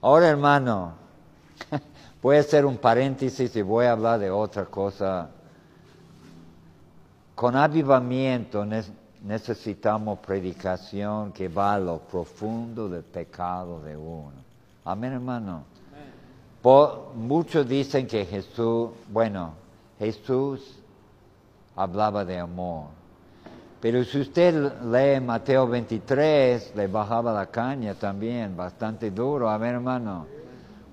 Ahora, 0.00 0.28
hermano, 0.28 0.92
voy 2.22 2.36
a 2.36 2.40
hacer 2.40 2.64
un 2.64 2.76
paréntesis 2.78 3.54
y 3.56 3.62
voy 3.62 3.86
a 3.86 3.92
hablar 3.92 4.18
de 4.20 4.30
otra 4.30 4.64
cosa. 4.66 5.30
Con 7.34 7.54
avivamiento 7.56 8.64
ne- 8.64 8.82
necesitamos 9.22 10.18
predicación 10.20 11.32
que 11.32 11.48
va 11.48 11.74
a 11.74 11.78
lo 11.78 11.98
profundo 11.98 12.88
del 12.88 13.02
pecado 13.02 13.80
de 13.80 13.96
uno. 13.96 14.32
Amén, 14.84 15.12
hermano. 15.12 15.64
Muchos 17.14 17.68
dicen 17.68 18.06
que 18.08 18.24
Jesús, 18.24 18.90
bueno, 19.12 19.52
Jesús 19.98 20.78
hablaba 21.74 22.24
de 22.24 22.38
amor. 22.38 22.86
Pero 23.80 24.02
si 24.04 24.20
usted 24.20 24.82
lee 24.82 25.20
Mateo 25.20 25.66
23, 25.68 26.74
le 26.74 26.86
bajaba 26.86 27.32
la 27.32 27.46
caña 27.46 27.94
también, 27.94 28.56
bastante 28.56 29.10
duro. 29.10 29.48
Amén, 29.48 29.74
hermano. 29.74 30.26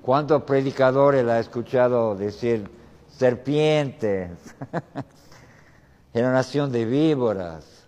¿Cuántos 0.01 0.43
predicadores 0.43 1.25
le 1.25 1.31
ha 1.31 1.39
escuchado 1.39 2.13
decir 2.15 2.69
serpientes? 3.07 4.31
Generación 6.13 6.71
de 6.71 6.85
víboras. 6.85 7.87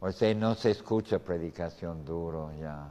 O 0.00 0.12
sea, 0.12 0.32
no 0.34 0.54
se 0.54 0.70
escucha 0.70 1.18
predicación 1.18 2.04
duro 2.04 2.52
ya. 2.58 2.88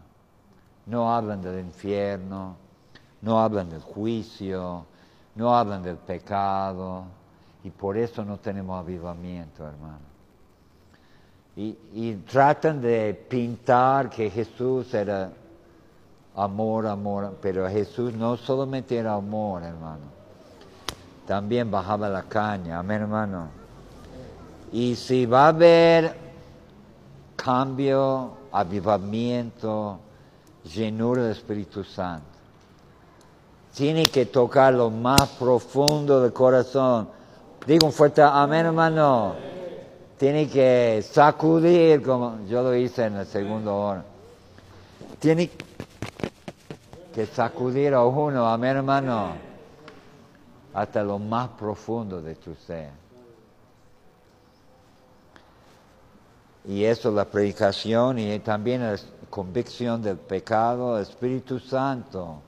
No 0.86 1.14
hablan 1.14 1.42
del 1.42 1.62
infierno, 1.62 2.58
no 3.22 3.40
hablan 3.40 3.70
del 3.70 3.82
juicio, 3.82 4.86
no 5.38 5.56
hablan 5.56 5.84
del 5.84 5.98
pecado. 5.98 7.06
Y 7.64 7.70
por 7.70 7.98
eso 7.98 8.26
no 8.26 8.38
tenemos 8.38 8.80
avivamiento, 8.80 9.66
hermano. 9.66 10.08
Y, 11.56 12.14
tratan 12.30 12.82
de 12.82 13.16
pintar 13.16 14.12
que 14.12 14.30
Jesús 14.30 14.94
era 14.94 15.32
amor, 16.36 16.86
amor, 16.86 17.36
pero 17.42 17.68
Jesús 17.68 18.14
no 18.14 18.38
solamente 18.38 18.96
era 18.96 19.16
amor, 19.16 19.64
hermano. 19.64 20.04
También 21.26 21.72
bajaba 21.72 22.10
la 22.10 22.24
caña, 22.24 22.78
amén, 22.78 23.02
hermano. 23.02 23.48
Y 24.72 24.96
si 24.96 25.26
va 25.26 25.46
a 25.46 25.48
haber 25.48 26.16
cambio, 27.36 28.34
avivamiento, 28.52 30.00
llenura 30.64 31.24
del 31.24 31.32
Espíritu 31.32 31.84
Santo, 31.84 32.37
tiene 33.78 34.08
que 34.08 34.26
tocar 34.26 34.74
lo 34.74 34.90
más 34.90 35.30
profundo 35.38 36.24
del 36.24 36.34
corazón. 36.34 37.10
Digo 37.68 37.86
un 37.86 37.94
fuerte 37.94 38.24
amén, 38.24 38.66
hermano. 38.66 39.36
Tiene 40.18 40.50
que 40.50 41.06
sacudir, 41.08 42.02
como 42.02 42.40
yo 42.48 42.64
lo 42.64 42.76
hice 42.76 43.06
en 43.06 43.18
la 43.18 43.26
segunda 43.26 43.72
hora. 43.72 44.04
Tiene 45.20 45.52
que 47.14 47.28
sacudir 47.28 47.94
a 47.94 48.04
uno, 48.04 48.48
amén, 48.48 48.78
hermano, 48.78 49.34
hasta 50.74 51.04
lo 51.04 51.20
más 51.20 51.50
profundo 51.50 52.20
de 52.20 52.34
tu 52.34 52.56
ser. 52.56 52.90
Y 56.66 56.84
eso 56.84 57.12
la 57.12 57.26
predicación 57.26 58.18
y 58.18 58.40
también 58.40 58.82
la 58.82 58.98
convicción 59.30 60.02
del 60.02 60.18
pecado, 60.18 61.00
Espíritu 61.00 61.60
Santo 61.60 62.42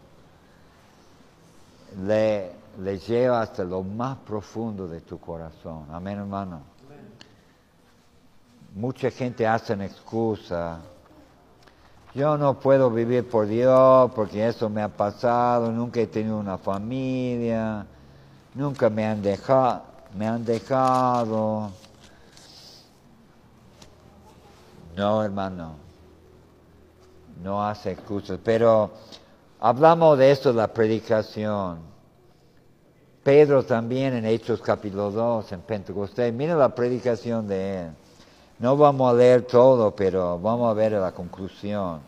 le, 1.97 2.51
le 2.79 2.99
lleva 2.99 3.41
hasta 3.41 3.63
lo 3.63 3.83
más 3.83 4.17
profundo 4.17 4.87
de 4.87 5.01
tu 5.01 5.19
corazón. 5.19 5.85
Amén, 5.91 6.19
hermano. 6.19 6.61
Mucha 8.75 9.09
gente 9.09 9.47
hace 9.47 9.73
excusa. 9.85 10.79
Yo 12.13 12.37
no 12.37 12.59
puedo 12.59 12.89
vivir 12.89 13.27
por 13.29 13.47
Dios 13.47 14.11
porque 14.15 14.47
eso 14.47 14.69
me 14.69 14.81
ha 14.81 14.89
pasado, 14.89 15.71
nunca 15.71 15.99
he 15.99 16.07
tenido 16.07 16.39
una 16.39 16.57
familia, 16.57 17.85
nunca 18.55 18.89
me 18.89 19.05
han 19.05 19.21
dejado, 19.21 19.83
me 20.15 20.27
han 20.27 20.43
dejado. 20.43 21.71
No, 24.95 25.23
hermano, 25.23 25.75
no 27.43 27.65
hace 27.65 27.91
excusas, 27.91 28.39
pero 28.43 28.91
hablamos 29.59 30.17
de 30.17 30.31
esto, 30.31 30.53
la 30.53 30.67
predicación. 30.67 31.79
Pedro 33.23 33.63
también 33.63 34.13
en 34.15 34.25
Hechos 34.25 34.61
capítulo 34.61 35.11
2, 35.11 35.51
en 35.51 35.61
Pentecostés, 35.61 36.33
mira 36.33 36.55
la 36.55 36.73
predicación 36.73 37.47
de 37.47 37.81
él. 37.81 37.89
No 38.59 38.75
vamos 38.75 39.11
a 39.11 39.15
leer 39.15 39.43
todo, 39.43 39.95
pero 39.95 40.39
vamos 40.39 40.69
a 40.69 40.73
ver 40.73 40.93
la 40.93 41.11
conclusión. 41.11 41.99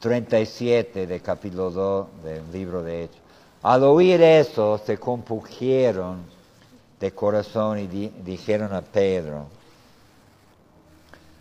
37 0.00 1.06
de 1.06 1.20
capítulo 1.20 1.70
2 1.70 2.06
del 2.22 2.52
libro 2.52 2.82
de 2.82 3.04
Hechos. 3.04 3.20
Al 3.62 3.82
oír 3.82 4.22
eso, 4.22 4.78
se 4.78 4.96
compugieron 4.98 6.18
de 7.00 7.12
corazón 7.12 7.78
y 7.80 7.86
di- 7.88 8.12
dijeron 8.24 8.72
a 8.72 8.80
Pedro, 8.80 9.46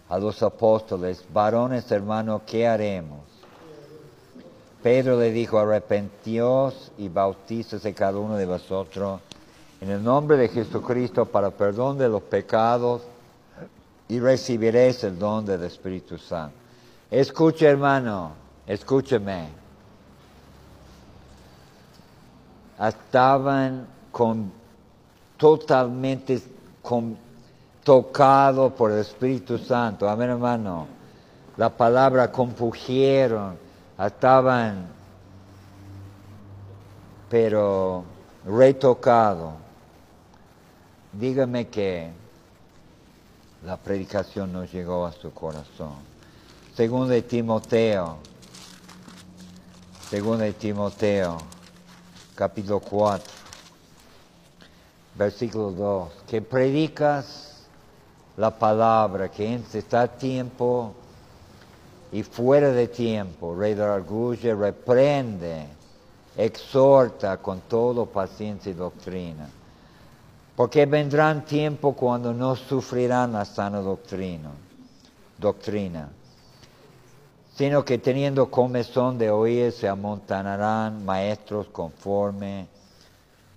a 0.10 0.18
los 0.18 0.42
apóstoles, 0.42 1.24
varones 1.32 1.92
hermanos, 1.92 2.42
¿qué 2.48 2.68
haremos? 2.68 3.20
Pedro 4.82 5.20
le 5.20 5.32
dijo, 5.32 5.60
arrepentíos 5.60 6.92
y 6.98 7.10
bautícese 7.10 7.94
cada 7.94 8.20
uno 8.20 8.36
de 8.36 8.46
vosotros 8.46 9.22
en 9.82 9.92
el 9.92 10.04
nombre 10.04 10.38
de 10.38 10.50
Jesucristo 10.50 11.26
para 11.26 11.52
perdón 11.52 11.98
de 11.98 12.10
los 12.10 12.24
pecados 12.24 13.04
y 14.08 14.20
recibiréis 14.20 15.04
el 15.04 15.20
don 15.20 15.46
del 15.46 15.64
Espíritu 15.64 16.18
Santo. 16.18 16.56
Escuche, 17.12 17.66
hermano, 17.68 18.32
escúcheme. 18.66 19.50
Estaban 22.80 23.88
con, 24.12 24.52
totalmente 25.38 26.42
con, 26.82 27.18
tocados 27.88 28.74
por 28.74 28.92
el 28.92 29.00
Espíritu 29.00 29.58
Santo. 29.58 30.10
Amén, 30.10 30.32
hermano. 30.32 30.88
La 31.56 31.70
palabra 31.70 32.30
compugieron, 32.30 33.58
estaban, 34.06 34.88
pero 37.30 38.04
retocado. 38.46 39.54
Dígame 41.14 41.68
que 41.68 42.12
la 43.64 43.78
predicación 43.78 44.54
no 44.54 44.66
llegó 44.66 45.06
a 45.06 45.12
su 45.12 45.34
corazón. 45.34 45.96
Segundo 46.76 47.08
de 47.08 47.24
Timoteo, 47.24 48.18
segundo 50.10 50.44
de 50.44 50.54
Timoteo, 50.54 51.38
capítulo 52.36 52.80
4, 52.80 53.34
versículo 55.16 55.72
2, 55.72 56.10
que 56.28 56.42
predicas 56.44 57.66
la 58.38 58.52
palabra, 58.52 59.30
que 59.30 59.60
está 59.74 60.08
tiempo 60.08 60.94
y 62.12 62.24
fuera 62.24 62.72
de 62.72 62.88
tiempo, 62.88 63.56
redarguye, 63.56 64.56
reprende, 64.56 65.66
exhorta 66.38 67.38
con 67.38 67.62
todo 67.62 68.06
paciencia 68.06 68.72
y 68.72 68.76
doctrina. 68.76 69.50
Porque 70.56 70.86
vendrán 70.86 71.46
tiempo 71.46 71.94
cuando 71.94 72.34
no 72.34 72.56
sufrirán 72.56 73.34
la 73.34 73.46
sana 73.46 73.80
doctrina, 73.80 74.52
doctrina, 75.38 76.10
sino 77.56 77.84
que 77.84 77.98
teniendo 77.98 78.50
comezón 78.50 79.18
de 79.18 79.30
oír 79.30 79.72
se 79.72 79.88
amontonarán 79.88 81.04
maestros 81.06 81.68
conforme 81.68 82.68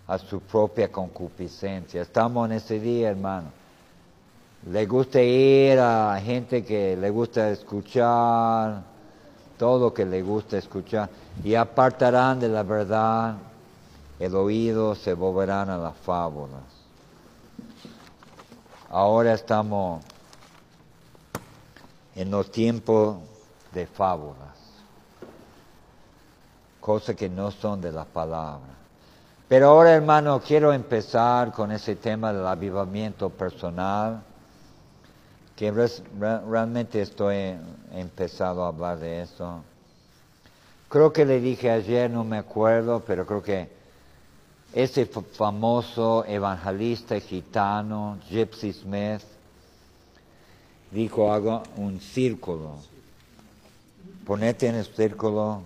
a 0.07 0.19
su 0.19 0.41
propia 0.41 0.91
concupiscencia. 0.91 2.03
Estamos 2.03 2.51
en 2.51 2.57
ese 2.57 2.81
día, 2.81 3.11
hermano. 3.11 3.60
Le 4.67 4.87
gusta 4.87 5.23
ir 5.23 5.79
a 5.79 6.21
gente 6.21 6.65
que 6.65 6.97
le 6.97 7.09
gusta 7.09 7.51
escuchar, 7.51 8.83
todo 9.59 9.87
lo 9.87 9.95
que 9.95 10.05
le 10.05 10.23
gusta 10.23 10.59
escuchar, 10.59 11.09
y 11.43 11.55
apartarán 11.55 12.39
de 12.39 12.49
la 12.49 12.63
verdad 12.63 13.37
el 14.19 14.35
oído, 14.35 14.95
se 14.95 15.15
volverán 15.15 15.71
a 15.71 15.79
las 15.79 15.97
fábulas. 15.97 16.61
Ahora 18.91 19.33
estamos 19.33 20.05
en 22.15 22.31
los 22.31 22.51
tiempos 22.51 23.17
de 23.73 23.87
fábulas. 23.87 24.37
cosas 26.81 27.15
que 27.15 27.29
no 27.29 27.51
son 27.51 27.81
de 27.81 27.93
la 27.93 28.05
palabra. 28.05 28.75
Pero 29.49 29.69
ahora, 29.69 29.93
hermano, 29.93 30.41
quiero 30.41 30.73
empezar 30.73 31.53
con 31.53 31.71
ese 31.73 31.97
tema 31.97 32.33
del 32.33 32.47
avivamiento 32.47 33.31
personal, 33.31 34.23
que 35.61 35.71
realmente 36.49 37.03
estoy 37.03 37.55
empezado 37.93 38.65
a 38.65 38.69
hablar 38.69 38.99
de 38.99 39.21
eso. 39.21 39.63
Creo 40.89 41.13
que 41.13 41.27
le 41.27 41.39
dije 41.39 41.71
ayer, 41.71 42.11
no 42.11 42.25
me 42.25 42.39
acuerdo, 42.39 43.01
pero 43.07 43.27
creo 43.27 43.43
que 43.43 43.69
ese 44.73 45.05
fa- 45.05 45.21
famoso 45.21 46.25
evangelista 46.25 47.21
gitano, 47.21 48.17
Gypsy 48.31 48.73
Smith, 48.73 49.21
dijo 50.91 51.31
hago 51.31 51.63
un 51.77 52.01
círculo. 52.01 52.77
Ponete 54.25 54.69
en 54.69 54.77
el 54.77 54.87
círculo 54.87 55.61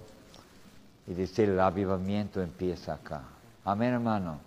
y 1.07 1.15
decir 1.15 1.51
el 1.51 1.61
avivamiento 1.61 2.43
empieza 2.43 2.95
acá. 2.95 3.23
Amén, 3.65 3.93
hermano. 3.93 4.39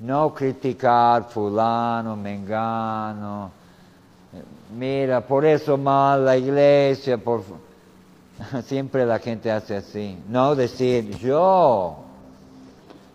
No 0.00 0.34
criticar 0.34 1.24
fulano, 1.30 2.16
mengano. 2.16 3.61
Mira, 4.72 5.20
por 5.20 5.44
eso 5.44 5.76
mal 5.76 6.24
la 6.24 6.36
iglesia, 6.36 7.18
por... 7.18 7.42
Siempre 8.64 9.04
la 9.04 9.18
gente 9.18 9.50
hace 9.50 9.76
así. 9.76 10.18
No 10.28 10.54
decir, 10.54 11.16
yo. 11.18 11.96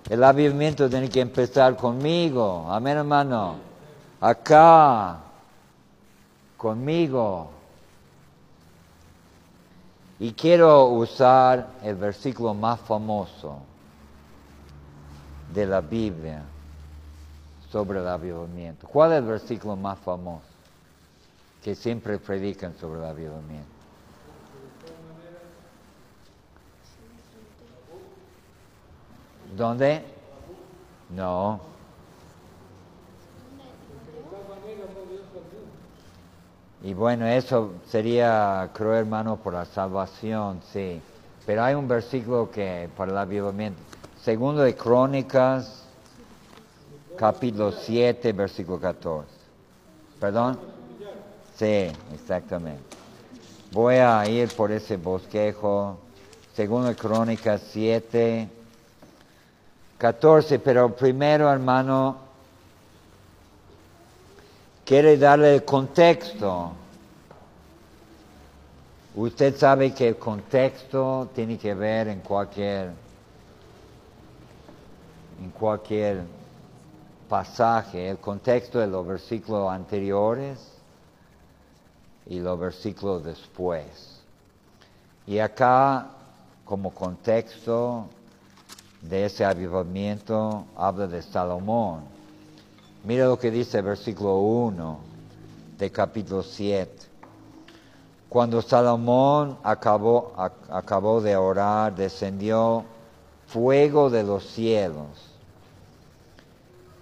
El 0.08 0.24
avivamiento 0.24 0.90
tiene 0.90 1.10
que 1.10 1.20
empezar 1.20 1.76
conmigo. 1.76 2.68
Amén, 2.70 2.98
hermano. 2.98 3.56
Acá. 4.22 5.18
Conmigo. 6.56 7.50
Y 10.20 10.32
quiero 10.34 10.86
usar 10.86 11.68
el 11.84 11.96
versículo 11.96 12.54
más 12.54 12.80
famoso 12.82 13.60
de 15.54 15.66
la 15.66 15.82
Biblia 15.82 16.44
sobre 17.72 18.00
el 18.00 18.08
avivamiento. 18.08 18.88
¿Cuál 18.88 19.12
es 19.12 19.18
el 19.20 19.26
versículo 19.26 19.76
más 19.76 20.00
famoso 20.00 20.57
que 21.64 21.76
siempre 21.76 22.18
predican 22.18 22.76
sobre 22.78 23.00
el 23.00 23.06
avivamiento? 23.06 23.78
¿Dónde? 29.56 30.04
No. 31.10 31.60
Y 36.84 36.94
bueno, 36.94 37.26
eso 37.26 37.74
sería, 37.88 38.70
creo 38.74 38.94
hermano, 38.94 39.38
por 39.38 39.54
la 39.54 39.66
salvación, 39.66 40.62
sí. 40.72 41.02
Pero 41.46 41.64
hay 41.64 41.76
un 41.76 41.88
versículo 41.88 42.52
que 42.52 42.90
para 42.96 43.12
el 43.12 43.18
avivamiento. 43.18 43.82
Segundo 44.22 44.62
de 44.62 44.76
Crónicas, 44.76 45.86
capítulo 47.18 47.72
7, 47.72 48.32
versículo 48.34 48.80
14. 48.80 49.28
¿Perdón? 50.20 50.77
Sí, 51.58 51.92
exactamente. 52.14 52.84
Voy 53.72 53.96
a 53.96 54.28
ir 54.28 54.50
por 54.50 54.72
ese 54.72 54.96
bosquejo. 54.98 55.98
De 56.56 56.96
Crónicas 56.96 57.62
7, 57.72 58.48
14. 59.98 60.60
Pero 60.60 60.96
primero, 60.96 61.52
hermano, 61.52 62.18
quiere 64.86 65.18
darle 65.18 65.56
el 65.56 65.66
contexto. 65.66 66.72
Usted 69.16 69.56
sabe 69.56 69.94
que 69.94 70.10
el 70.10 70.18
contexto 70.18 71.30
tiene 71.34 71.58
que 71.58 71.74
ver 71.74 72.08
en 72.08 72.22
cualquier, 72.22 72.92
en 75.42 75.50
cualquier 75.52 76.22
pasaje, 77.28 78.10
el 78.10 78.20
contexto 78.20 78.78
de 78.78 78.88
los 78.88 79.06
versículos 79.06 79.72
anteriores 79.72 80.77
y 82.30 82.40
los 82.40 82.60
versículos 82.60 83.24
después. 83.24 83.86
Y 85.26 85.40
acá, 85.40 86.08
como 86.66 86.92
contexto 86.92 88.06
de 89.02 89.26
ese 89.26 89.46
avivamiento, 89.46 90.66
habla 90.76 91.08
de 91.08 91.22
Salomón. 91.22 92.02
Mira 93.04 93.26
lo 93.26 93.38
que 93.40 93.52
dice 93.52 93.78
el 93.80 93.86
versículo 93.86 94.38
1 94.38 95.00
de 95.78 95.92
capítulo 95.92 96.44
7. 96.44 97.06
Cuando 98.30 98.62
Salomón 98.62 99.58
acabó, 99.64 100.34
ac- 100.36 100.52
acabó 100.70 101.22
de 101.22 101.38
orar, 101.38 101.96
descendió 101.96 102.84
fuego 103.48 104.10
de 104.10 104.24
los 104.24 104.46
cielos 104.48 105.08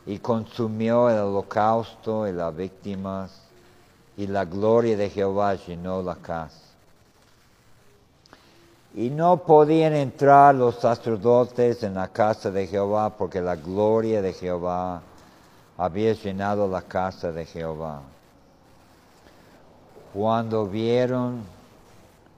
y 0.06 0.20
consumió 0.20 1.10
el 1.10 1.18
holocausto 1.18 2.28
y 2.28 2.32
las 2.32 2.56
víctimas, 2.56 3.32
y 4.18 4.28
la 4.28 4.46
gloria 4.46 4.96
de 4.96 5.10
Jehová 5.10 5.56
llenó 5.56 6.02
la 6.02 6.16
casa. 6.16 6.62
Y 8.94 9.10
no 9.10 9.38
podían 9.38 9.94
entrar 9.94 10.56
los 10.56 10.76
sacerdotes 10.76 11.84
en 11.84 11.96
la 11.96 12.08
casa 12.08 12.50
de 12.50 12.66
Jehová 12.68 13.10
porque 13.18 13.42
la 13.42 13.58
gloria 13.58 14.22
de 14.22 14.32
Jehová 14.32 15.02
había 15.78 16.14
llenado 16.14 16.68
la 16.68 16.82
casa 16.82 17.32
de 17.34 17.46
Jehová. 17.46 18.02
Cuando 20.14 20.66
vieron 20.66 21.44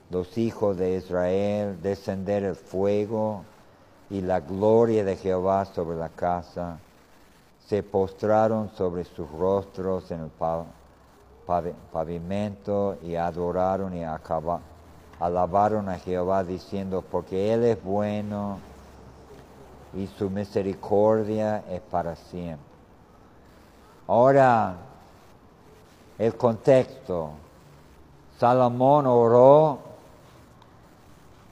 los 0.10 0.36
hijos 0.38 0.78
de 0.78 0.96
Israel 0.96 1.80
descender 1.82 2.44
el 2.44 2.56
fuego 2.56 3.44
y 4.10 4.22
la 4.22 4.40
gloria 4.40 5.04
de 5.04 5.16
Jehová 5.16 5.66
sobre 5.66 5.96
la 5.98 6.10
casa, 6.10 6.80
se 7.68 7.84
postraron 7.84 8.72
sobre 8.76 9.04
sus 9.04 9.30
rostros 9.30 10.10
en 10.10 10.22
el 10.22 10.30
pa- 10.30 10.64
pavi- 10.64 10.66
pavimento 11.92 12.98
y 13.02 13.16
adoraron 13.16 13.96
y 13.96 14.04
acaba- 14.04 14.60
alabaron 15.20 15.90
a 15.90 15.98
Jehová 15.98 16.44
diciendo, 16.44 17.04
porque 17.10 17.54
Él 17.54 17.64
es 17.64 17.84
bueno 17.84 18.60
y 19.94 20.08
su 20.08 20.30
misericordia 20.30 21.64
es 21.70 21.82
para 21.82 22.16
siempre. 22.16 22.68
Ahora, 24.08 24.76
el 26.18 26.36
contexto. 26.36 27.32
Salomón 28.40 29.08
oró 29.08 29.80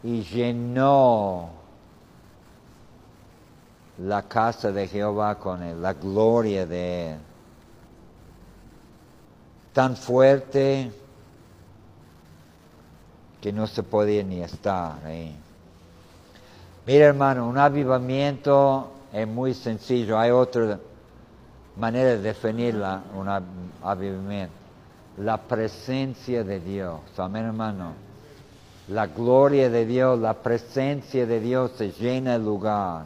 y 0.03 0.21
llenó 0.21 1.49
la 3.97 4.21
casa 4.23 4.71
de 4.71 4.87
Jehová 4.87 5.35
con 5.35 5.63
él, 5.63 5.81
la 5.81 5.93
gloria 5.93 6.65
de 6.65 7.13
él. 7.13 7.19
Tan 9.75 9.97
fuerte 9.97 10.89
que 13.41 13.51
no 13.51 13.67
se 13.67 13.83
podía 13.83 14.23
ni 14.23 14.41
estar 14.41 15.05
ahí. 15.05 15.35
Mira 16.87 17.07
hermano, 17.07 17.45
un 17.45 17.57
avivamiento 17.57 18.89
es 19.11 19.27
muy 19.27 19.53
sencillo. 19.53 20.17
Hay 20.17 20.31
otra 20.31 20.79
manera 21.75 22.11
de 22.11 22.19
definirla, 22.19 23.03
un 23.15 23.27
av- 23.27 23.43
avivamiento. 23.83 24.53
La 25.17 25.35
presencia 25.41 26.45
de 26.45 26.61
Dios. 26.61 27.01
Amén 27.17 27.43
hermano. 27.43 27.91
La 28.87 29.07
gloria 29.07 29.69
de 29.69 29.85
Dios, 29.85 30.17
la 30.19 30.35
presencia 30.35 31.25
de 31.25 31.41
Dios 31.41 31.71
se 31.77 31.91
llena 31.91 32.35
el 32.35 32.45
lugar. 32.45 33.03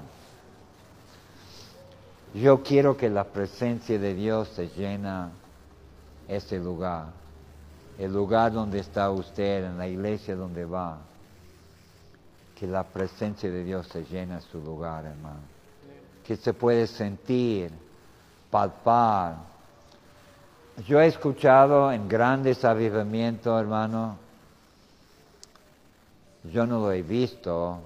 Yo 2.35 2.61
quiero 2.61 2.95
que 2.95 3.09
la 3.09 3.23
presencia 3.23 3.97
de 3.97 4.13
Dios 4.13 4.49
se 4.49 4.67
llena 4.69 5.31
ese 6.29 6.59
lugar. 6.59 7.07
El 7.97 8.13
lugar 8.13 8.53
donde 8.53 8.79
está 8.79 9.09
usted, 9.11 9.65
en 9.65 9.77
la 9.77 9.87
iglesia 9.87 10.35
donde 10.35 10.63
va. 10.63 10.97
Que 12.57 12.67
la 12.67 12.83
presencia 12.83 13.49
de 13.49 13.63
Dios 13.63 13.87
se 13.87 14.05
llena 14.05 14.39
su 14.39 14.61
lugar, 14.61 15.05
hermano. 15.05 15.39
Que 16.25 16.37
se 16.37 16.53
puede 16.53 16.87
sentir, 16.87 17.71
palpar. 18.49 19.35
Yo 20.87 21.01
he 21.01 21.07
escuchado 21.07 21.91
en 21.91 22.07
grandes 22.07 22.63
avivamientos, 22.63 23.59
hermano. 23.59 24.17
Yo 26.43 26.65
no 26.65 26.79
lo 26.79 26.91
he 26.91 27.01
visto, 27.01 27.79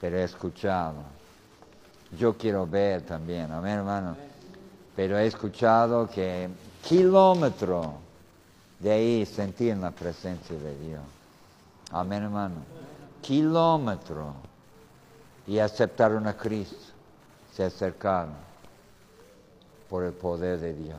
pero 0.00 0.18
he 0.18 0.24
escuchado. 0.24 0.96
Yo 2.18 2.36
quiero 2.36 2.66
ver 2.66 3.02
también, 3.02 3.52
amén, 3.52 3.78
hermano. 3.78 4.16
Pero 4.96 5.18
he 5.18 5.26
escuchado 5.26 6.08
que 6.08 6.48
kilómetro 6.86 7.94
de 8.80 8.90
ahí 8.90 9.26
sentían 9.26 9.80
la 9.80 9.90
presencia 9.90 10.56
de 10.56 10.78
Dios. 10.78 11.00
Amén, 11.90 12.24
hermano. 12.24 12.56
Kilómetro. 13.22 14.34
Y 15.46 15.58
aceptaron 15.58 16.26
a 16.26 16.36
Cristo. 16.36 16.76
Se 17.54 17.64
acercaron 17.64 18.34
por 19.88 20.04
el 20.04 20.12
poder 20.12 20.58
de 20.60 20.74
Dios. 20.74 20.98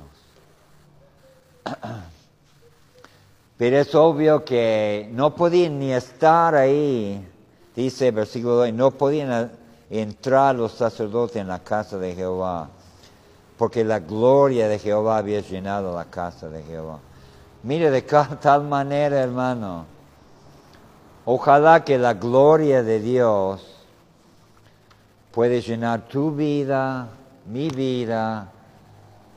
Pero 3.57 3.77
es 3.77 3.93
obvio 3.95 4.43
que 4.43 5.09
no 5.11 5.36
podían 5.36 5.79
ni 5.79 5.91
estar 5.91 6.55
ahí 6.55 7.25
Dice 7.75 8.11
versículo 8.11 8.55
2, 8.55 8.73
no 8.73 8.91
podían 8.91 9.51
entrar 9.89 10.55
los 10.55 10.71
sacerdotes 10.71 11.36
en 11.36 11.49
la 11.49 11.59
casa 11.59 11.97
de 11.97 12.15
Jehová, 12.15 12.69
porque 13.58 13.84
la 13.84 13.99
gloria 13.99 14.68
de 14.68 14.80
Jehová 14.80 15.18
había 15.18 15.39
llenado 15.39 15.95
la 15.95 16.06
casa 16.06 16.49
de 16.49 16.64
Jehová. 16.64 16.99
Mire 17.64 17.89
de 17.89 18.01
tal 18.41 18.64
manera, 18.64 19.22
hermano, 19.22 19.86
ojalá 21.26 21.84
que 21.84 21.97
la 21.97 22.14
gloria 22.14 22.84
de 22.84 22.99
Dios 22.99 23.66
puede 25.32 25.62
llenar 25.62 26.08
tu 26.08 26.32
vida, 26.32 27.08
mi 27.45 27.70
vida, 27.70 28.49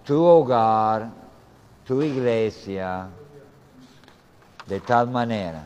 tu 0.04 0.22
hogar, 0.22 1.10
tu 1.86 2.02
iglesia, 2.02 3.08
de 4.66 4.80
tal 4.80 5.08
manera 5.08 5.62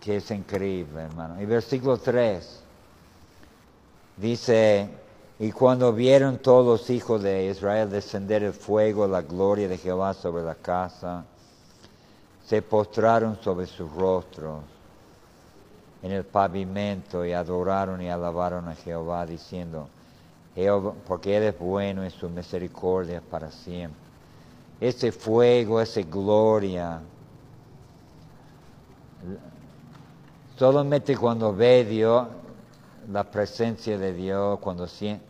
que 0.00 0.18
es 0.18 0.30
increíble, 0.30 1.02
hermano. 1.02 1.40
Y 1.40 1.46
versículo 1.46 1.96
3 1.96 2.63
dice, 4.16 4.88
y 5.38 5.52
cuando 5.52 5.92
vieron 5.92 6.38
todos 6.38 6.80
los 6.80 6.90
hijos 6.90 7.22
de 7.22 7.46
Israel 7.46 7.90
descender 7.90 8.42
el 8.42 8.52
fuego, 8.52 9.06
la 9.06 9.22
gloria 9.22 9.68
de 9.68 9.78
Jehová 9.78 10.14
sobre 10.14 10.42
la 10.42 10.54
casa, 10.54 11.24
se 12.44 12.62
postraron 12.62 13.38
sobre 13.42 13.66
sus 13.66 13.90
rostros 13.92 14.62
en 16.02 16.12
el 16.12 16.24
pavimento 16.24 17.24
y 17.24 17.32
adoraron 17.32 18.02
y 18.02 18.10
alabaron 18.10 18.68
a 18.68 18.74
Jehová 18.74 19.24
diciendo, 19.24 19.88
porque 21.06 21.36
Él 21.36 21.44
es 21.44 21.58
bueno 21.58 22.04
y 22.06 22.10
su 22.10 22.28
misericordia 22.28 23.20
para 23.20 23.50
siempre. 23.50 23.98
Ese 24.80 25.10
fuego, 25.12 25.80
esa 25.80 26.02
gloria, 26.02 27.00
Solamente 30.56 31.16
cuando 31.16 31.52
ve 31.52 31.84
Dios, 31.84 32.28
la 33.10 33.24
presencia 33.24 33.98
de 33.98 34.12
Dios, 34.12 34.58
cuando 34.60 34.86
siente, 34.86 35.24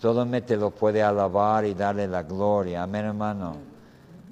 solamente 0.00 0.56
lo 0.56 0.70
puede 0.70 1.02
alabar 1.02 1.64
y 1.64 1.74
darle 1.74 2.08
la 2.08 2.22
gloria. 2.22 2.82
Amén, 2.82 3.06
hermano. 3.06 3.56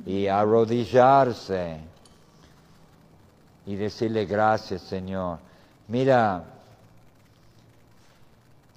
Y 0.05 0.26
arrodillarse 0.26 1.78
y 3.66 3.76
decirle 3.76 4.26
gracias, 4.26 4.83
Señor. 4.83 5.39
Mira, 5.89 6.43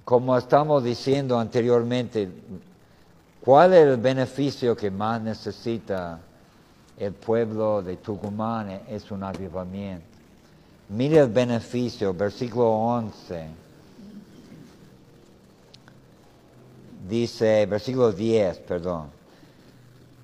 como 0.04 0.36
estamos 0.36 0.84
diciendo 0.84 1.38
anteriormente, 1.38 2.30
¿cuál 3.40 3.72
es 3.72 3.86
el 3.86 3.96
beneficio 3.96 4.76
que 4.76 4.90
más 4.90 5.20
necesita 5.20 6.20
el 6.98 7.12
pueblo 7.12 7.82
de 7.82 7.96
Tucumán? 7.96 8.82
Es 8.88 9.10
un 9.10 9.22
avivamiento. 9.24 10.06
Mire 10.90 11.20
el 11.20 11.30
beneficio, 11.30 12.12
versículo 12.12 12.70
11. 12.70 13.63
Dice, 17.08 17.66
versículo 17.66 18.12
10, 18.12 18.60
perdón. 18.60 19.10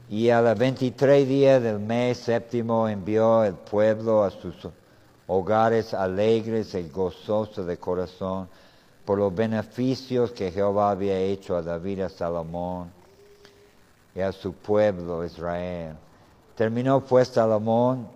Y 0.08 0.30
a 0.30 0.40
los 0.40 0.58
23 0.58 1.28
días 1.28 1.62
del 1.62 1.78
mes 1.78 2.16
séptimo 2.18 2.88
envió 2.88 3.44
el 3.44 3.54
pueblo 3.54 4.24
a 4.24 4.30
sus 4.30 4.54
hogares 5.26 5.92
alegres 5.92 6.74
y 6.74 6.88
gozosos 6.88 7.66
de 7.66 7.76
corazón 7.76 8.48
por 9.04 9.18
los 9.18 9.34
beneficios 9.34 10.32
que 10.32 10.50
Jehová 10.50 10.90
había 10.92 11.18
hecho 11.18 11.54
a 11.54 11.62
David 11.62 12.00
a 12.00 12.08
Salomón 12.08 12.90
y 14.14 14.20
a 14.20 14.32
su 14.32 14.54
pueblo 14.54 15.22
Israel. 15.22 15.94
Terminó 16.56 17.04
pues 17.04 17.28
Salomón 17.28 18.08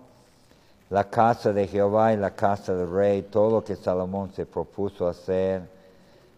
la 0.89 1.07
casa 1.07 1.53
de 1.53 1.67
Jehová 1.67 2.13
y 2.13 2.17
la 2.17 2.31
casa 2.31 2.73
del 2.73 2.89
rey, 2.89 3.21
todo 3.21 3.51
lo 3.51 3.63
que 3.63 3.75
Salomón 3.75 4.31
se 4.35 4.45
propuso 4.47 5.07
hacer 5.07 5.74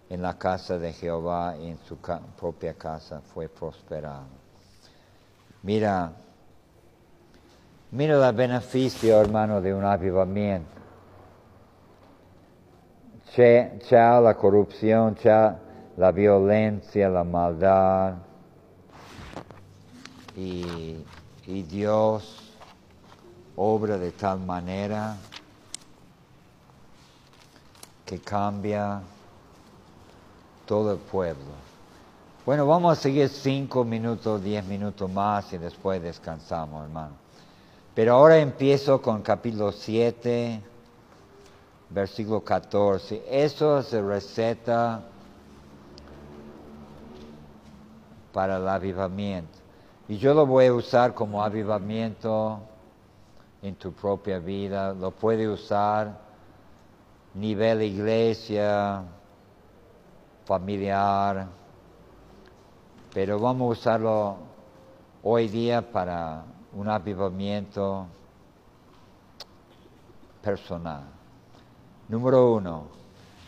en 0.10 0.22
la 0.22 0.38
casa 0.38 0.78
de 0.78 0.94
Jehová 0.94 1.56
y 1.58 1.70
en 1.70 1.80
su 1.80 1.98
propia 1.98 2.74
casa 2.74 3.22
fue 3.22 3.50
prosperado. 3.50 4.28
Mira, 5.64 6.12
mira 7.92 8.30
el 8.30 8.36
beneficio, 8.36 9.20
hermano, 9.20 9.62
de 9.62 9.74
un 9.74 9.84
avivamiento. 9.84 10.78
Chao 13.90 14.22
la 14.22 14.36
corrupción, 14.36 15.16
chao 15.16 15.58
la 15.98 16.12
violencia, 16.12 17.10
la 17.10 17.24
maldad. 17.24 18.14
Y, 20.36 21.04
y 21.48 21.64
Dios 21.64 22.54
obra 23.56 23.98
de 23.98 24.12
tal 24.12 24.40
manera 24.40 25.18
que 28.06 28.20
cambia 28.20 29.02
todo 30.68 30.92
el 30.92 31.00
pueblo. 31.00 31.68
Bueno, 32.46 32.68
vamos 32.68 32.98
a 32.98 33.02
seguir 33.02 33.30
cinco 33.30 33.84
minutos, 33.84 34.44
diez 34.44 34.64
minutos 34.64 35.10
más 35.12 35.52
y 35.54 35.58
después 35.58 36.02
descansamos, 36.02 36.84
hermano. 36.84 37.16
Pero 37.96 38.14
ahora 38.14 38.38
empiezo 38.38 39.02
con 39.02 39.24
capítulo 39.24 39.72
7, 39.72 40.62
versículo 41.90 42.42
14. 42.42 43.24
Eso 43.28 43.80
es 43.80 43.92
receta 43.92 45.02
para 48.32 48.58
el 48.58 48.68
avivamiento. 48.68 49.58
Y 50.08 50.18
yo 50.18 50.34
lo 50.34 50.46
voy 50.46 50.68
a 50.68 50.74
usar 50.74 51.16
como 51.16 51.44
avivamiento 51.44 52.60
en 53.62 53.76
tu 53.76 53.92
propia 53.92 54.40
vida, 54.40 54.94
lo 54.94 55.12
puede 55.12 55.50
usar 55.50 56.20
nivel 57.34 57.82
iglesia, 57.82 59.04
familiar, 60.48 61.46
pero 63.14 63.38
vamos 63.38 63.68
a 63.68 63.80
usarlo 63.80 64.38
hoy 65.22 65.50
día 65.50 65.92
para 65.92 66.44
un 66.74 66.88
avivamiento 66.88 68.08
personal. 70.42 71.04
Número 72.08 72.54
uno, 72.54 72.84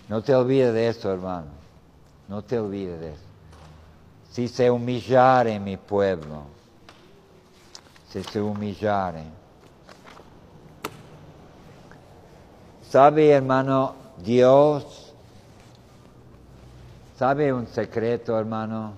no 0.09 0.21
te 0.21 0.35
olvides 0.35 0.73
de 0.73 0.89
eso, 0.89 1.13
hermano. 1.13 1.47
No 2.27 2.43
te 2.43 2.59
olvides 2.59 2.99
de 2.99 3.13
eso. 3.13 3.23
Si 4.31 4.47
se 4.49 4.69
humillare 4.69 5.57
mi 5.59 5.77
pueblo, 5.77 6.43
si 8.09 8.21
se 8.23 8.41
humillare, 8.41 9.23
¿Sabe, 12.89 13.29
hermano, 13.29 13.93
Dios? 14.17 14.98
¿Sabe 17.19 17.51
un 17.51 17.67
secreto, 17.67 18.39
hermano? 18.39 18.93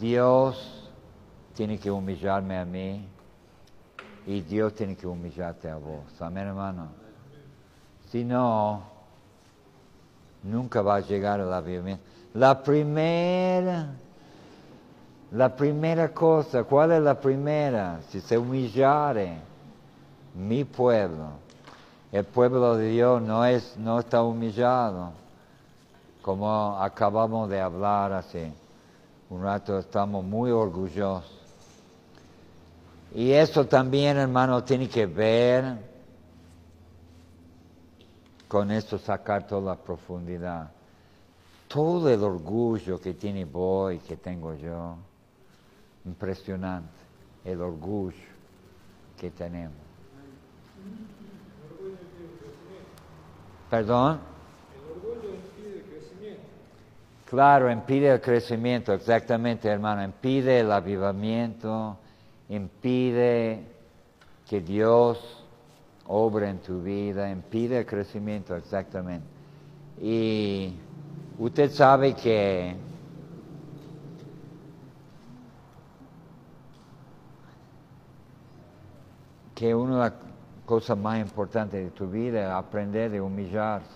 Dios 0.00 0.90
tiene 1.54 1.78
que 1.78 1.92
humillarme 1.92 2.58
a 2.58 2.64
mí 2.64 3.06
y 4.26 4.40
Dios 4.40 4.74
tiene 4.74 4.96
que 4.96 5.06
humillarte 5.06 5.70
a 5.70 5.76
vos. 5.76 6.02
Amén, 6.18 6.48
hermano. 6.48 6.88
Si 8.10 8.24
no, 8.24 8.82
nunca 10.42 10.82
va 10.82 10.96
a 10.96 11.00
llegar 11.02 11.40
a 11.40 11.44
la 11.44 11.60
vida. 11.60 11.96
La 12.34 12.64
primera, 12.64 13.90
la 15.30 15.54
primera 15.54 16.12
cosa, 16.12 16.64
¿cuál 16.64 16.90
es 16.90 17.00
la 17.00 17.20
primera? 17.20 18.00
Si 18.08 18.20
se 18.20 18.36
humillare 18.36 19.36
mi 20.34 20.64
pueblo 20.64 21.46
el 22.10 22.24
pueblo 22.24 22.76
de 22.76 22.88
Dios 22.88 23.22
no, 23.22 23.44
es, 23.44 23.76
no 23.76 24.00
está 24.00 24.22
humillado, 24.22 25.12
como 26.28 26.78
acabamos 26.78 27.48
de 27.48 27.58
hablar 27.58 28.12
hace 28.12 28.52
un 29.30 29.42
rato, 29.42 29.78
estamos 29.78 30.22
muy 30.22 30.50
orgullosos. 30.50 31.40
Y 33.14 33.32
eso 33.32 33.66
también, 33.66 34.18
hermano, 34.18 34.62
tiene 34.62 34.90
que 34.90 35.06
ver 35.06 35.78
con 38.46 38.70
esto, 38.70 38.98
sacar 38.98 39.46
toda 39.46 39.74
la 39.74 39.82
profundidad. 39.82 40.70
Todo 41.66 42.10
el 42.10 42.22
orgullo 42.22 43.00
que 43.00 43.14
tiene 43.14 43.46
vos 43.46 43.94
y 43.94 43.98
que 43.98 44.18
tengo 44.18 44.52
yo, 44.52 44.96
impresionante, 46.04 46.92
el 47.42 47.58
orgullo 47.62 48.18
que 49.18 49.30
tenemos. 49.30 49.78
¿Perdón? 53.70 54.20
El 54.74 54.92
orgullo 54.96 55.34
impide 55.34 55.78
el 55.78 55.84
crecimiento. 55.84 56.48
Claro, 57.28 57.70
impide 57.70 58.10
el 58.10 58.22
crecimiento, 58.22 58.94
exactamente, 58.94 59.68
hermano. 59.68 60.02
Impide 60.02 60.60
el 60.60 60.72
avivamiento, 60.72 61.98
impide 62.48 63.66
que 64.48 64.62
Dios 64.62 65.44
obre 66.06 66.48
en 66.48 66.58
tu 66.60 66.82
vida, 66.82 67.30
impide 67.30 67.80
el 67.80 67.86
crecimiento, 67.86 68.56
exactamente. 68.56 69.26
Y 70.00 70.72
usted 71.38 71.70
sabe 71.70 72.14
que 72.14 72.74
que 79.54 79.74
uno 79.74 80.10
cosa 80.64 80.94
más 80.94 81.20
importante 81.20 81.76
de 81.76 81.90
tu 81.90 82.08
vida 82.08 82.40
es 82.42 82.50
aprender 82.50 83.14
a 83.14 83.22
humillarse 83.22 83.90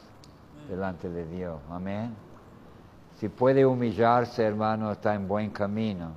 delante 0.68 1.08
de 1.08 1.24
Dios. 1.28 1.58
Amén. 1.70 2.31
Si 3.22 3.28
puede 3.28 3.64
humillarse, 3.64 4.42
hermano, 4.42 4.90
está 4.90 5.14
en 5.14 5.28
buen 5.28 5.50
camino. 5.50 6.10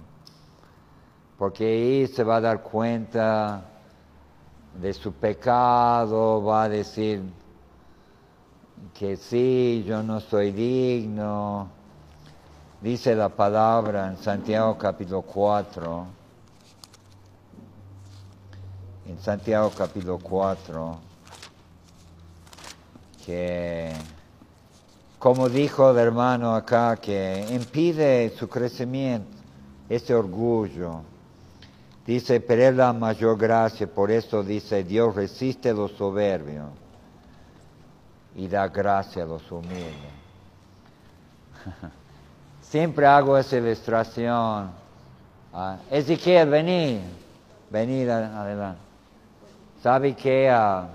Porque 1.38 1.64
ahí 1.64 2.08
se 2.08 2.24
va 2.24 2.38
a 2.38 2.42
dar 2.42 2.64
cuenta 2.64 3.64
de 4.82 4.92
su 4.92 5.14
pecado, 5.14 6.44
va 6.44 6.64
a 6.64 6.70
decir 6.70 7.22
que 8.92 9.18
sí, 9.18 9.86
yo 9.86 10.02
no 10.02 10.20
soy 10.20 10.52
digno. 10.52 11.68
Dice 12.82 13.14
la 13.14 13.30
palabra 13.30 14.08
en 14.08 14.18
Santiago 14.18 14.76
capítulo 14.76 15.22
4 15.22 16.08
en 19.08 19.20
Santiago 19.20 19.72
capítulo 19.78 20.18
4, 20.18 20.98
que 23.24 23.94
como 25.26 25.50
dijo 25.50 25.90
el 25.90 25.98
hermano 25.98 26.54
acá, 26.54 26.98
que 26.98 27.48
impide 27.50 28.30
su 28.38 28.48
crecimiento, 28.48 29.36
ese 29.90 30.14
orgullo. 30.14 31.02
Dice, 32.06 32.40
pero 32.42 32.62
es 32.62 32.76
la 32.76 32.94
mayor 32.94 33.36
gracia, 33.36 33.88
por 33.88 34.12
eso 34.12 34.44
dice, 34.44 34.84
Dios 34.84 35.16
resiste 35.16 35.72
a 35.72 35.74
los 35.74 35.94
soberbios 35.94 36.68
y 38.36 38.48
da 38.48 38.68
gracia 38.68 39.24
a 39.24 39.26
los 39.26 39.52
humildes. 39.52 40.14
Siempre 42.62 43.08
hago 43.08 43.36
esa 43.36 43.58
ilustración. 43.58 44.70
Ah, 45.52 45.78
Ezequiel, 45.90 46.50
vení, 46.52 47.02
vení 47.72 48.04
adelante. 48.04 48.80
¿Sabe 49.82 50.14
que 50.16 50.52
ah, 50.52 50.88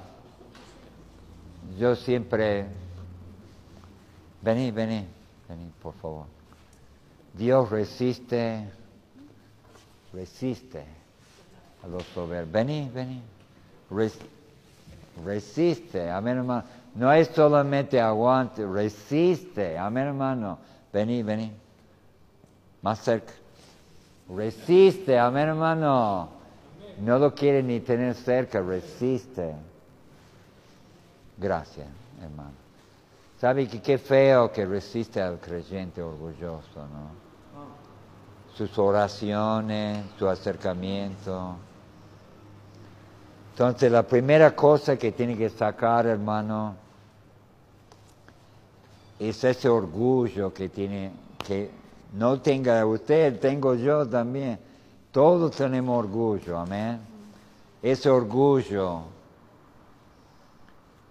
yo 1.77 1.97
siempre... 1.97 2.79
Vení, 4.43 4.71
vení, 4.71 5.07
vení, 5.49 5.73
por 5.83 5.95
favor. 5.95 6.27
Dios 7.35 7.71
resiste, 7.71 8.69
resiste 10.13 10.85
a 11.85 11.87
los 11.87 12.03
soberbios. 12.15 12.53
Vení, 12.53 12.91
vení. 12.93 13.23
resiste, 15.25 16.11
amén 16.11 16.39
hermano. 16.39 16.65
No 16.95 17.13
es 17.13 17.29
solamente 17.29 18.01
aguante, 18.01 18.67
resiste, 18.67 19.79
amén 19.79 20.09
hermano. 20.09 20.59
Vení, 20.93 21.23
vení. 21.23 21.53
Más 22.83 22.99
cerca. 23.01 23.33
Resiste, 24.29 25.19
amén 25.19 25.49
hermano. 25.49 26.31
No 27.01 27.19
lo 27.19 27.35
quiere 27.35 27.63
ni 27.63 27.81
tener 27.81 28.15
cerca, 28.15 28.61
resiste. 28.61 29.55
Gracias, 31.39 31.87
hermano. 32.21 32.60
¿Sabe 33.41 33.67
que 33.67 33.81
qué 33.81 33.97
feo 33.97 34.53
que 34.53 34.67
resiste 34.67 35.21
al 35.21 35.39
creyente 35.41 36.03
orgulloso, 36.03 36.77
no? 36.77 37.21
Sus 38.55 38.79
oraciones, 38.79 40.05
su 40.19 40.29
acercamiento. 40.29 41.57
Entonces, 43.53 43.91
la 43.91 44.03
primera 44.03 44.55
cosa 44.55 44.97
que 44.99 45.13
tiene 45.13 45.37
que 45.37 45.49
sacar, 45.49 46.07
hermano, 46.07 46.75
es 49.19 49.43
ese 49.43 49.69
orgullo 49.69 50.53
que 50.53 50.69
tiene, 50.69 51.11
que 51.47 51.71
no 52.13 52.41
tenga 52.41 52.85
usted, 52.85 53.41
tengo 53.41 53.75
yo 53.75 54.07
también 54.07 54.59
todos 55.13 55.57
tenemos 55.57 55.99
orgullo, 55.99 56.59
amén. 56.59 57.01
Ese 57.83 58.09
orgullo 58.09 59.03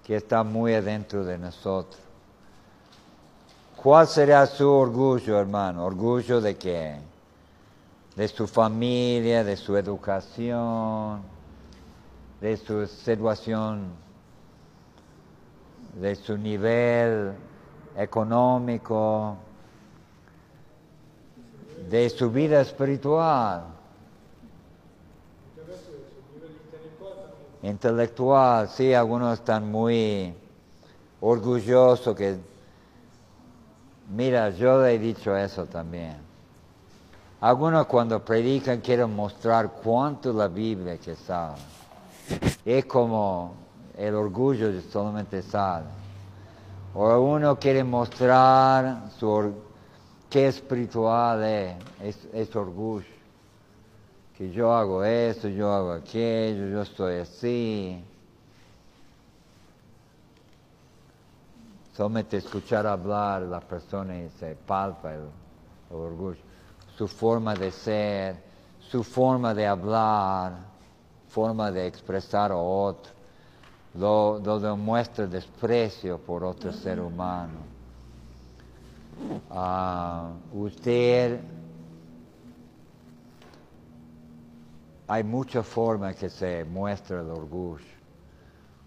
que 0.05 0.15
está 0.15 0.43
muy 0.43 0.73
adentro 0.73 1.25
de 1.25 1.37
nosotros. 1.37 2.08
¿Cuál 3.81 4.07
será 4.07 4.45
su 4.45 4.69
orgullo, 4.69 5.39
hermano? 5.39 5.85
¿Orgullo 5.85 6.41
de 6.41 6.57
qué? 6.57 6.97
De 8.13 8.27
su 8.27 8.45
familia, 8.45 9.41
de 9.45 9.55
su 9.55 9.77
educación, 9.77 11.21
de 12.41 12.57
su 12.57 12.85
situación, 12.85 13.87
de 15.93 16.13
su 16.15 16.37
nivel 16.37 17.31
económico, 17.95 19.37
de 21.89 22.09
su 22.09 22.29
vida 22.29 22.59
espiritual. 22.59 23.63
intelectual, 27.61 28.69
sí, 28.69 28.93
algunos 28.93 29.39
están 29.39 29.69
muy 29.69 30.33
orgullosos 31.19 32.15
que, 32.15 32.48
mira, 34.09 34.49
yo 34.49 34.85
he 34.85 34.97
dicho 34.99 35.35
eso 35.35 35.65
también. 35.65 36.17
Algunos 37.41 37.85
cuando 37.85 38.23
predican 38.23 38.81
quieren 38.81 39.15
mostrar 39.15 39.71
cuánto 39.83 40.33
la 40.33 40.47
Biblia 40.47 40.97
que 40.97 41.15
sabe. 41.15 41.57
Es 42.65 42.85
como 42.85 43.53
el 43.97 44.13
orgullo 44.13 44.69
solamente 44.81 45.41
sale. 45.41 45.85
O 46.93 47.19
uno 47.19 47.57
quiere 47.57 47.83
mostrar 47.83 49.09
su, 49.17 49.53
qué 50.29 50.47
espiritual 50.47 51.43
es, 51.43 51.75
es, 52.01 52.27
es 52.33 52.55
orgullo 52.55 53.19
que 54.39 54.49
yo 54.51 54.73
hago 54.73 55.03
esto, 55.03 55.49
yo 55.49 55.69
hago 55.69 55.91
aquello, 55.91 56.69
yo 56.69 56.81
estoy 56.83 57.17
así. 57.17 58.01
Solamente 61.99 62.37
escuchar 62.37 62.87
hablar 62.87 63.41
la 63.41 63.59
persona 63.59 64.17
y 64.17 64.29
se 64.29 64.55
palpa 64.55 65.13
el, 65.13 65.27
orgullo. 65.91 66.39
Su 66.97 67.09
forma 67.09 67.53
de 67.53 67.71
ser, 67.71 68.41
su 68.79 69.03
forma 69.03 69.53
de 69.53 69.67
hablar, 69.67 70.59
forma 71.27 71.69
de 71.69 71.85
expresar 71.85 72.53
a 72.53 72.55
otro, 72.55 73.11
lo, 73.95 74.39
demuestra 74.61 75.27
desprecio 75.27 76.17
por 76.19 76.45
otro 76.45 76.71
ser 76.71 77.01
humano. 77.01 77.59
Ah, 79.49 80.31
usted 80.53 81.41
hay 85.05 85.23
muchas 85.25 85.65
formas 85.67 86.15
que 86.15 86.29
se 86.29 86.63
muestra 86.63 87.19
el 87.19 87.29
orgullo. 87.29 87.83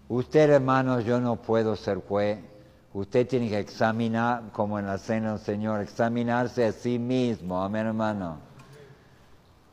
Usted, 0.09 0.49
hermano, 0.49 0.99
yo 0.99 1.21
no 1.21 1.35
puedo 1.35 1.75
ser 1.75 1.99
juez. 1.99 2.52
Usted 2.93 3.27
tiene 3.27 3.49
que 3.49 3.57
examinar, 3.59 4.51
como 4.51 4.77
en 4.77 4.85
la 4.85 4.99
cena 4.99 5.31
del 5.31 5.39
Señor, 5.39 5.81
examinarse 5.81 6.65
a 6.65 6.71
sí 6.71 6.99
mismo. 6.99 7.61
Amén, 7.63 7.87
hermano. 7.87 8.37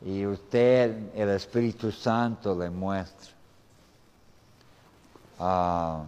Y 0.03 0.25
usted, 0.25 1.11
el 1.15 1.29
Espíritu 1.29 1.91
Santo, 1.91 2.57
le 2.57 2.71
muestra. 2.71 3.29
Ah, 5.37 6.03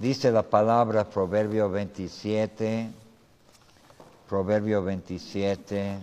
dice 0.00 0.32
la 0.32 0.42
palabra 0.42 1.04
Proverbio 1.08 1.70
27, 1.70 2.90
Proverbio 4.28 4.82
27. 4.82 5.98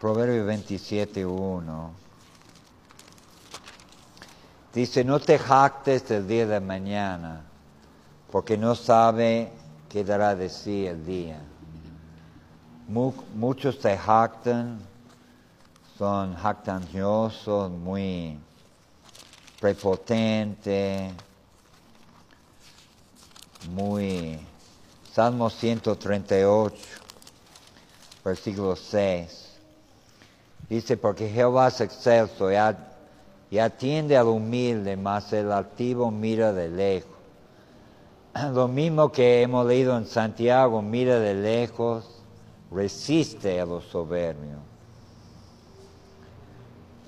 Proverbio 0.00 0.44
27, 0.46 1.26
1. 1.26 2.07
Dice, 4.72 5.02
no 5.02 5.18
te 5.18 5.38
jactes 5.38 6.06
del 6.08 6.28
día 6.28 6.46
de 6.46 6.60
mañana, 6.60 7.42
porque 8.30 8.58
no 8.58 8.74
sabe 8.74 9.50
qué 9.88 10.04
dará 10.04 10.34
de 10.34 10.50
sí 10.50 10.86
el 10.86 11.06
día. 11.06 11.40
Muchos 12.86 13.76
se 13.76 13.96
jactan, 13.96 14.78
son 15.96 16.36
jactanciosos, 16.36 17.70
muy 17.70 18.38
prepotentes, 19.60 21.12
muy... 23.70 24.38
Salmo 25.12 25.50
138, 25.50 26.76
versículo 28.24 28.76
6. 28.76 29.48
Dice, 30.68 30.96
porque 30.96 31.28
Jehová 31.28 31.68
es 31.68 31.80
excelso 31.80 32.52
y, 32.52 32.56
atiende 33.56 34.16
al 34.16 34.26
humilde, 34.26 34.96
mas 34.96 35.32
el 35.32 35.50
altivo 35.50 36.10
mira 36.10 36.52
de 36.52 36.68
lejos. 36.68 37.16
Lo 38.52 38.68
mismo 38.68 39.10
que 39.10 39.40
hemos 39.40 39.66
leído 39.66 39.96
en 39.96 40.04
Santiago, 40.04 40.82
mira 40.82 41.18
de 41.18 41.34
lejos, 41.34 42.22
resiste 42.70 43.58
a 43.58 43.64
los 43.64 43.84
soberbios. 43.84 44.60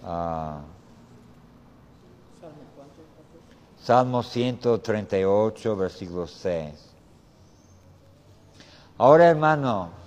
Ah. 0.02 0.62
Salmo 3.82 4.22
138, 4.22 5.76
versículo 5.76 6.26
6. 6.26 6.72
Ahora, 8.96 9.28
hermano, 9.28 10.00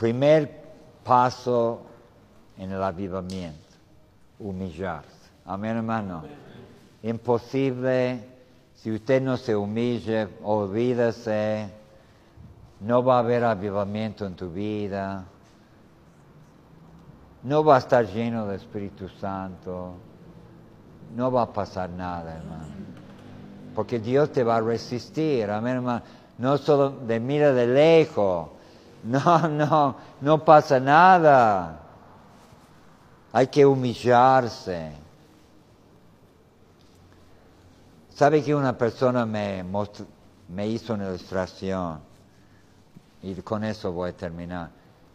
Primer 0.00 0.59
paso 1.10 1.80
en 2.56 2.70
el 2.70 2.80
avivamiento, 2.80 3.74
humillarse. 4.38 5.10
Amén, 5.44 5.78
hermano. 5.78 6.22
Imposible, 7.02 8.24
si 8.76 8.92
usted 8.92 9.20
no 9.20 9.36
se 9.36 9.56
humille, 9.56 10.28
olvídese, 10.44 11.68
no 12.82 13.02
va 13.02 13.16
a 13.16 13.18
haber 13.18 13.42
avivamiento 13.42 14.24
en 14.24 14.36
tu 14.36 14.50
vida, 14.50 15.24
no 17.42 17.64
va 17.64 17.74
a 17.74 17.78
estar 17.78 18.06
lleno 18.06 18.46
del 18.46 18.60
Espíritu 18.60 19.08
Santo, 19.08 19.94
no 21.16 21.32
va 21.32 21.42
a 21.42 21.52
pasar 21.52 21.90
nada, 21.90 22.36
hermano. 22.36 22.68
Porque 23.74 23.98
Dios 23.98 24.30
te 24.30 24.44
va 24.44 24.58
a 24.58 24.60
resistir, 24.60 25.50
amén, 25.50 25.74
hermano. 25.78 26.02
No 26.38 26.56
solo 26.56 26.90
de 26.90 27.18
mira 27.18 27.52
de 27.52 27.66
lejos, 27.66 28.59
no, 29.04 29.48
no, 29.48 29.96
no 30.20 30.44
pasa 30.44 30.78
nada. 30.78 31.80
Hay 33.32 33.46
que 33.46 33.64
humillarse. 33.64 34.92
¿Sabe 38.10 38.42
que 38.42 38.54
una 38.54 38.76
persona 38.76 39.24
me, 39.24 39.64
hizo 40.66 40.94
una 40.94 41.08
ilustración? 41.08 42.00
Y 43.22 43.34
con 43.36 43.64
eso 43.64 43.92
voy 43.92 44.10
a 44.10 44.16
terminar. 44.16 44.70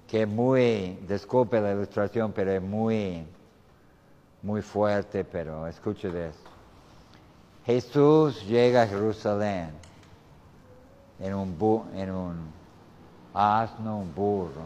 Que 0.08 0.24
es 0.24 0.28
muy, 0.28 1.00
disculpe 1.08 1.60
la 1.60 1.74
ilustración, 1.74 2.32
pero 2.32 2.52
es 2.52 2.62
muy, 2.62 3.26
muy 4.42 4.62
fuerte, 4.62 5.24
pero 5.24 5.68
escuche 5.68 6.10
de. 6.10 6.32
Jesús 7.66 8.46
llega 8.46 8.84
a 8.84 8.88
Jerusalén 8.88 9.72
en 11.20 11.34
un, 11.34 11.92
en 11.96 12.12
un 12.12 12.54
asno, 13.36 13.98
un 13.98 14.16
burro. 14.16 14.64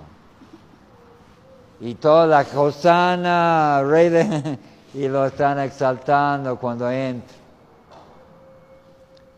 Y 1.82 1.96
toda 1.96 2.28
la 2.28 2.46
Hosana, 2.56 3.82
rey 3.84 4.10
de... 4.10 4.60
y 4.94 5.08
lo 5.08 5.26
están 5.26 5.60
exaltando 5.60 6.58
cuando 6.58 6.90
entra. 6.90 7.36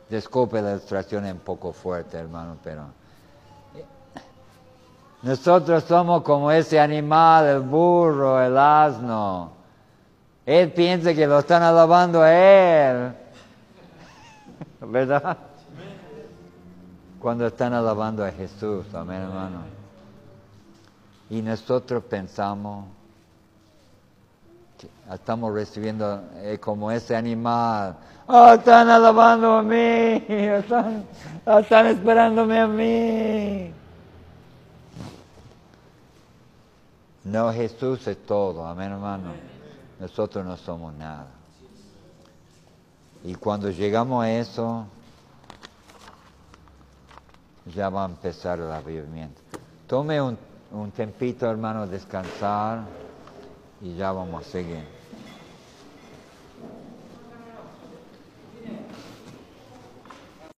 Disculpe 0.10 0.62
la 0.62 0.72
ilustración 0.72 1.26
es 1.26 1.34
un 1.34 1.40
poco 1.40 1.72
fuerte, 1.72 2.18
hermano, 2.18 2.58
pero... 2.64 2.84
Nosotros 5.22 5.84
somos 5.84 6.24
como 6.24 6.52
ese 6.52 6.80
animal, 6.80 7.46
el 7.46 7.60
burro, 7.60 8.42
el 8.42 8.58
asno. 8.58 9.52
Él 10.46 10.72
piensa 10.72 11.14
que 11.14 11.28
lo 11.28 11.40
están 11.40 11.62
alabando 11.62 12.24
a 12.24 12.34
él. 12.34 13.14
¿Verdad? 14.82 15.38
Cuando 17.22 17.46
están 17.46 17.72
alabando 17.74 18.26
a 18.26 18.32
Jesús, 18.32 18.84
amén, 18.96 19.22
hermano. 19.22 19.60
Y 21.30 21.40
nosotros 21.44 22.04
pensamos 22.06 22.88
que 24.80 24.90
estamos 25.14 25.54
recibiendo 25.54 26.24
eh, 26.38 26.58
como 26.60 26.90
ese 26.92 27.16
animal. 27.16 27.96
Oh, 28.26 28.54
están 28.54 28.90
alabando 28.90 29.54
a 29.54 29.62
mí, 29.62 29.76
están, 30.28 31.06
están 31.46 31.86
esperándome 31.86 32.60
a 32.60 32.68
mí. 32.68 33.72
No, 37.24 37.54
Jesús 37.54 38.08
es 38.08 38.18
todo, 38.26 38.66
amén, 38.66 38.94
hermano. 38.94 39.34
Nosotros 40.00 40.44
no 40.44 40.58
somos 40.58 40.92
nada. 40.96 41.28
Y 43.24 43.36
cuando 43.36 43.70
llegamos 43.70 44.26
a 44.26 44.32
eso, 44.32 44.88
ya 47.66 47.90
va 47.90 48.04
a 48.04 48.10
empezar 48.10 48.60
el 48.60 48.72
avivamiento. 48.72 49.42
Tome 49.88 50.22
un, 50.22 50.38
un 50.72 50.92
tempito, 50.92 51.50
hermano, 51.50 51.88
descansar 51.88 52.82
y 53.82 53.96
ya 53.96 54.12
vamos 54.12 54.46
a 54.46 54.50
seguir. 54.50 55.01